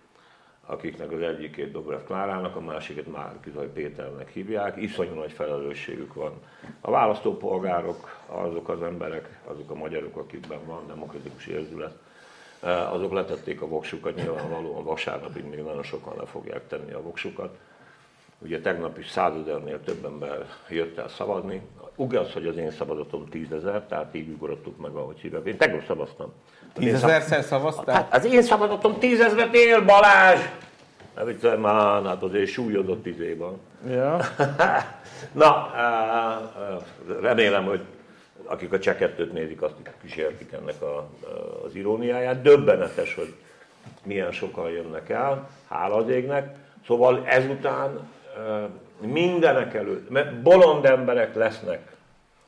[0.66, 6.34] akiknek az egyikét Dobrev Klárának, a már Kizaj Péternek hívják, iszonyú nagy felelősségük van.
[6.82, 11.98] A választópolgárok, azok az emberek, azok a magyarok, akikben van demokratikus érzület,
[12.62, 17.58] eh, azok letették a voksukat, nyilvánvalóan vasárnapig még nagyon sokan le fogják tenni a voksukat.
[18.38, 21.62] Ugye tegnap is százezernél több ember jött el szavazni.
[22.02, 25.46] Ugyanaz, hogy az én szavazatom tízezer, tehát így ugrottuk meg, ahogy hívják.
[25.46, 26.34] Én tegnap szavaztam.
[26.74, 27.96] Tízezerszer szavaztál?
[27.96, 30.40] Hát az én szavazatom tízezret él, Balázs!
[31.16, 33.60] Nem viccelem már, hát azért súlyodott izében.
[33.90, 34.20] Ja.
[35.42, 35.72] Na,
[37.22, 37.82] remélem, hogy
[38.46, 39.74] akik a csekettőt nézik, azt
[40.04, 41.10] is értik ennek a,
[41.66, 42.42] az iróniáját.
[42.42, 43.34] Döbbenetes, hogy
[44.04, 46.56] milyen sokan jönnek el, hála az égnek.
[46.86, 48.10] Szóval ezután
[49.02, 51.96] mindenek előtt, mert bolond emberek lesznek,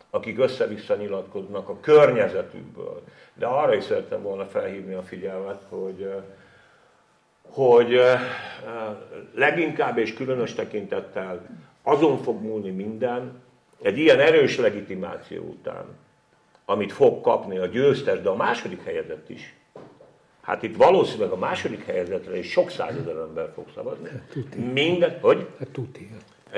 [0.09, 3.03] akik össze-vissza nyilatkoznak a környezetükből.
[3.33, 6.13] De arra is szerettem volna felhívni a figyelmet, hogy,
[7.49, 7.99] hogy
[9.35, 11.45] leginkább és különös tekintettel
[11.83, 13.41] azon fog múlni minden,
[13.81, 15.85] egy ilyen erős legitimáció után,
[16.65, 19.55] amit fog kapni a győztes, de a második helyezett is.
[20.41, 24.09] Hát itt valószínűleg a második helyezetre is sok százezer ember fog szavazni.
[24.73, 25.47] Minden, hogy?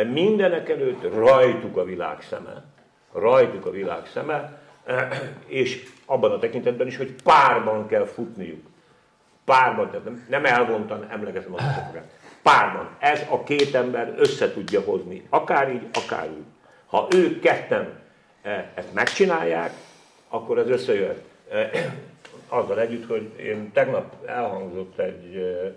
[0.03, 2.63] Mindenek előtt rajtuk a világ szeme
[3.15, 4.59] rajtuk a világ szeme,
[5.45, 8.65] és abban a tekintetben is, hogy párban kell futniuk.
[9.45, 12.03] Párban, tehát nem, nem elvontan emlegetem az sokat.
[12.41, 12.89] Párban.
[12.99, 15.25] Ez a két ember össze tudja hozni.
[15.29, 16.45] Akár így, akár úgy.
[16.85, 17.99] Ha ők ketten
[18.41, 19.71] e, ezt megcsinálják,
[20.29, 21.23] akkor ez összejöhet.
[21.49, 21.69] E,
[22.59, 25.75] azzal együtt, hogy én tegnap elhangzott egy, e,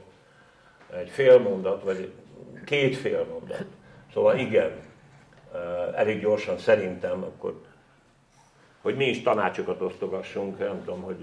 [0.96, 2.12] egy félmondat, vagy
[2.64, 3.64] két félmondat.
[4.12, 4.70] Szóval igen,
[5.94, 7.60] elég gyorsan szerintem, akkor
[8.82, 11.22] hogy mi is tanácsokat osztogassunk, nem tudom, hogy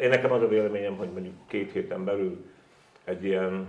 [0.00, 2.44] én nekem az a véleményem, hogy mondjuk két héten belül
[3.04, 3.68] egy ilyen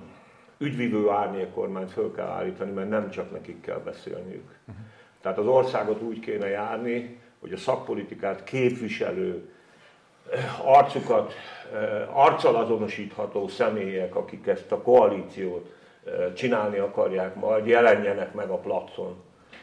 [0.58, 4.60] ügyvívő árnyékormányt föl kell állítani, mert nem csak nekik kell beszélniük.
[4.68, 4.86] Uh-huh.
[5.22, 9.50] Tehát az országot úgy kéne járni, hogy a szakpolitikát képviselő,
[10.64, 11.34] arcukat,
[12.12, 15.75] arccal azonosítható személyek, akik ezt a koalíciót
[16.36, 19.16] csinálni akarják majd, jelenjenek meg a placon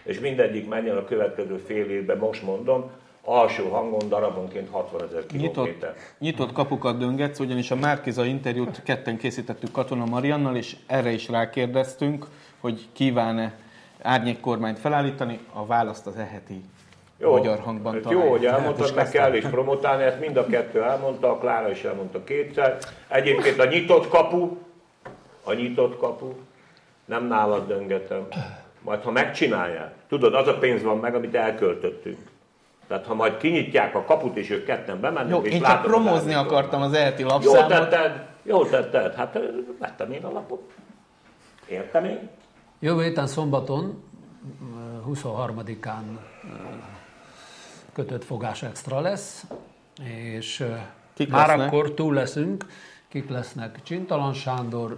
[0.03, 2.91] és mindegyik menjen a következő fél évben, most mondom,
[3.25, 5.65] alsó hangon darabonként 60 ezer kilométer.
[5.65, 11.29] Nyitott, nyitott kapukat döngetsz, ugyanis a Márkiza interjút ketten készítettük Katona Mariannal, és erre is
[11.29, 12.27] rákérdeztünk,
[12.61, 13.59] hogy kíván-e
[14.03, 16.61] árnyékkormányt felállítani, a választ az eheti
[17.19, 18.25] jó, magyar hangban találjuk.
[18.25, 21.85] Jó, hogy elmondtad, meg kell is promotálni, ezt mind a kettő elmondta, a Klára is
[21.85, 22.79] elmondta kétszer.
[23.09, 24.57] Egyébként a nyitott kapu,
[25.45, 26.33] a nyitott kapu,
[27.05, 28.27] nem nálad döngetem,
[28.81, 32.31] majd ha megcsinálják, tudod, az a pénz van meg, amit elköltöttünk.
[32.87, 35.83] Tehát ha majd kinyitják a kaput, és ők ketten bemennek, Jó, és én csak látom
[35.85, 37.69] az promózni akartam az ELTI Jó lapszámot.
[37.69, 39.15] tetted, jó tetted.
[39.15, 39.39] Hát
[39.79, 40.73] vettem én a lapot.
[41.69, 42.29] Értem én?
[42.79, 44.03] Jövő héten szombaton,
[45.07, 46.03] ö, 23-án
[46.45, 46.47] ö,
[47.93, 49.45] kötött fogás extra lesz,
[50.05, 50.65] és
[51.15, 51.67] Kik már lesznek?
[51.67, 52.67] akkor túl leszünk.
[53.09, 53.83] Kik lesznek?
[53.83, 54.97] Csintalan Sándor,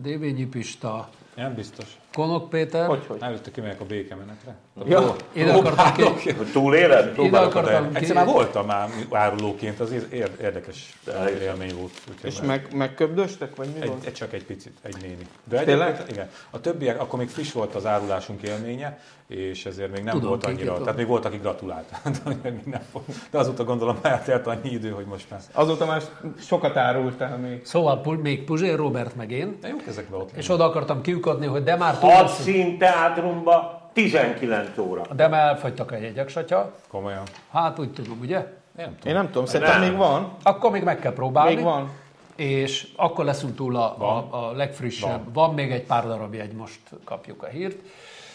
[0.00, 1.96] Dévényi Pista, Nem biztos.
[2.12, 2.86] Konok Péter.
[2.86, 3.18] Hogy, hogy?
[3.20, 4.54] Előtte kimegyek a békemenetre.
[4.86, 7.04] Ja, Ide akartam ki, Hogy túléled?
[7.04, 10.98] ide Próbálok akartam ki, Egyszer már voltam már árulóként, az ér- érdekes
[11.40, 11.92] élmény volt.
[12.22, 14.04] És már- meg, megköbdöstek, vagy mi Egy, volt?
[14.04, 15.26] egy, csak egy picit, egy néni.
[15.44, 15.86] De Tényleg?
[15.88, 16.28] egyébként, igen.
[16.50, 20.44] A többiek, akkor még friss volt az árulásunk élménye, és ezért még nem Tudom, volt
[20.46, 21.88] annyira, tehát még volt, aki gratulált.
[23.30, 25.40] De azóta gondolom eltelt annyi idő, hogy most már.
[25.52, 26.02] Azóta már
[26.40, 27.64] sokat árultál még.
[27.64, 31.62] Szóval még Puzsér Robert meg én, De jók ezekben ott és oda akartam kiukadni, hogy
[31.62, 32.48] de már túl Hat leszünk.
[32.56, 35.02] szín teátrumba 19 óra.
[35.14, 36.74] De már elfogytak a jegyek, satya.
[36.88, 37.22] Komolyan.
[37.52, 38.38] Hát úgy tudom, ugye?
[38.38, 39.08] Én nem tudom.
[39.08, 39.88] Én nem tudom, szerintem Nem.
[39.88, 40.32] még van.
[40.42, 41.54] Akkor még meg kell próbálni.
[41.54, 41.90] Még van.
[42.36, 44.28] És akkor leszünk túl a, Van.
[44.30, 45.08] a, a legfrissebb.
[45.10, 45.24] Van.
[45.32, 45.46] Van.
[45.46, 47.76] van még egy pár darab jegy, most kapjuk a hírt.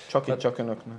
[0.08, 0.98] Csak itt, csak önöknek.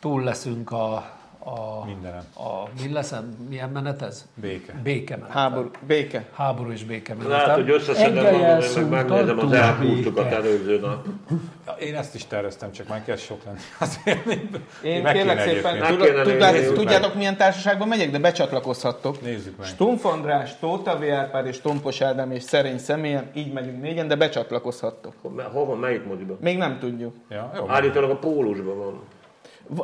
[0.00, 1.10] Túl leszünk a,
[1.46, 2.22] a, Mindenem.
[2.34, 3.14] a mi lesz,
[3.48, 4.26] milyen menet ez?
[4.34, 4.74] Béke.
[4.82, 5.32] Békemenet.
[5.32, 6.24] Háború, béke.
[6.32, 7.28] Háború és békemenet.
[7.30, 10.36] Lehet, hogy összeszedem magam, én meg megnézem az béke.
[10.36, 11.06] előző nap.
[11.66, 14.60] Ja, én ezt is terveztem, csak már kezd sok lenni az élményből.
[14.82, 19.22] Én Meg kérlek szépen, tudod, tudjátok, milyen társaságban megyek, de becsatlakozhattok.
[19.22, 19.66] Nézzük meg.
[19.66, 21.02] Stumpf András, Tóta V.
[21.02, 25.12] Árpád és Tompos Ádám és Szerény személyen, így megyünk négyen, de becsatlakozhattok.
[25.52, 26.36] Hova, melyik moziba?
[26.40, 27.14] Még nem tudjuk.
[27.28, 27.64] Ja, jó.
[27.68, 29.00] Állítólag a pólusban van.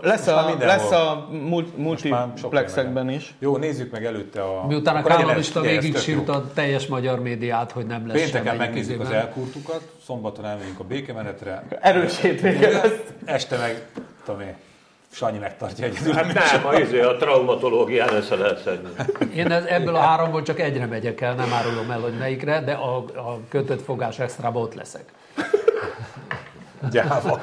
[0.00, 1.28] Lesz a, lesz a
[1.76, 3.34] multiplexekben is.
[3.38, 4.66] Jó, nézzük meg előtte a...
[4.66, 6.14] Miután a kállamista végig tök jó.
[6.14, 10.84] sírt a teljes magyar médiát, hogy nem lesz Pénteken megnézzük az elkurtukat, szombaton elmegyünk a
[10.84, 13.00] békemenetre, Erős hétvége lesz.
[13.24, 13.86] este meg,
[14.24, 14.54] tudom én,
[15.10, 16.12] Sanyi megtartja egyedül.
[16.12, 18.88] Hát nem, a, izé, a traumatológián össze lehet szedni.
[19.34, 22.72] Én ez, ebből a háromból csak egyre megyek el, nem árulom el, hogy melyikre, de
[22.72, 25.04] a, a kötött fogás extrába ott leszek.
[26.90, 27.40] Gyáva.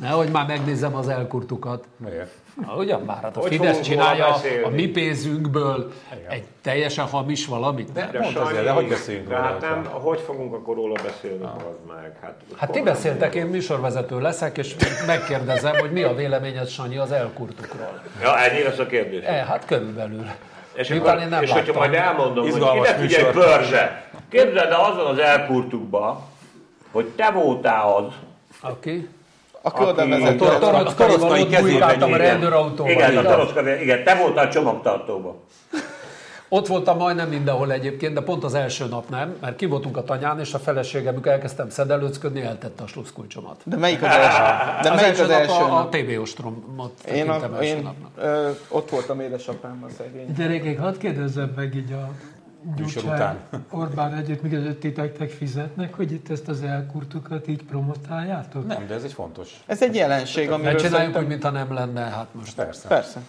[0.00, 1.84] Nehogy már megnézzem az elkurtukat.
[1.96, 2.30] Miért?
[2.66, 4.26] Na, ugyan már, hát a Hogy Fidesz csinálja
[4.64, 6.30] a mi pénzünkből Igen.
[6.30, 7.92] egy teljesen hamis valamit.
[7.92, 9.46] De, De azért, de hogy beszéljünk de róla?
[9.46, 11.52] hát nem, hogyha- hogy fogunk akkor róla beszélni, az
[11.88, 12.16] meg?
[12.22, 14.76] Hát, Hát ti beszéltek, én műsorvezető leszek, és
[15.06, 18.02] megkérdezem, hogy mi a véleményed, Sanyi, az elkurtukról.
[18.22, 19.24] Ja, ennyi lesz a kérdés.
[19.24, 20.26] E, hát körülbelül.
[20.72, 21.90] És, Miután akkor, én nem és hogyha láttam.
[21.90, 23.32] majd elmondom, Izgalmas hogy ide figyelj.
[23.32, 24.04] Börzse!
[24.30, 26.22] Képzeld el azon az elkurtukba,
[26.92, 28.12] hogy te voltál az,
[28.60, 29.08] Aki?
[29.62, 30.36] Aki oda Aki- vezet.
[30.36, 32.18] Tor- Toroszkai Toroszkaival ott kezében a igen.
[32.18, 32.92] rendőrautóval.
[32.92, 33.22] igen, a?
[33.22, 35.34] Toroszka, igen, te voltál csomagtartóban.
[36.52, 40.04] Ott voltam majdnem mindenhol egyébként, de pont az első nap nem, mert ki voltunk a
[40.04, 43.56] tanyán, és a feleségem, amikor elkezdtem szedelőcködni, eltette a sluszkulcsomat.
[43.64, 44.42] De melyik az első?
[44.82, 45.70] De melyik az első nap?
[45.70, 45.88] A, a?
[45.88, 48.10] TB ostromot Én, a, első én napnak.
[48.16, 50.34] ö, ott voltam édesapámmal szegény.
[50.36, 52.08] Gyerekek, hadd kérdezzem meg így a
[52.76, 53.38] Műsor után.
[53.70, 58.66] Orbán együttműködőtitetek fizetnek, hogy itt ezt az elkurtukat így promotáljátok?
[58.66, 59.62] Nem, de ez egy fontos.
[59.66, 61.20] Ez egy jelenség, Ne amiről csináljunk, szerintem...
[61.22, 62.88] hogy mintha nem lenne, hát most, Persze.
[62.88, 63.20] Persze.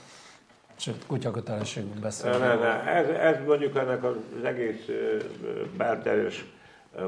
[0.75, 2.37] sőt, kutyakötelességünk Ne, beszélni.
[2.37, 2.83] ne, ne.
[2.83, 5.17] Ez, ez mondjuk ennek az egész ö,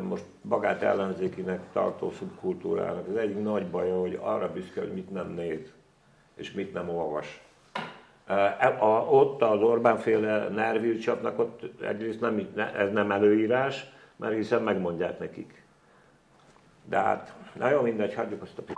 [0.01, 5.29] most magát ellenzékinek tartó szubkultúrának az egyik nagy baja, hogy arra büszke, hogy mit nem
[5.29, 5.59] néz,
[6.35, 7.41] és mit nem olvas.
[8.27, 14.33] E- A, ott az Orbán féle nervírcsapnak ott egyrészt nem, ne- ez nem előírás, mert
[14.33, 15.63] hiszen megmondják nekik.
[16.89, 18.73] De hát, na jó, mindegy, hagyjuk azt a p***t.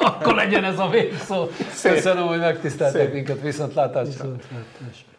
[0.00, 1.46] Akkor legyen ez a végszó.
[1.82, 4.04] Köszönöm, hogy megtiszteltek minket, viszontlátásra.
[4.10, 5.12] Viszontlátásra.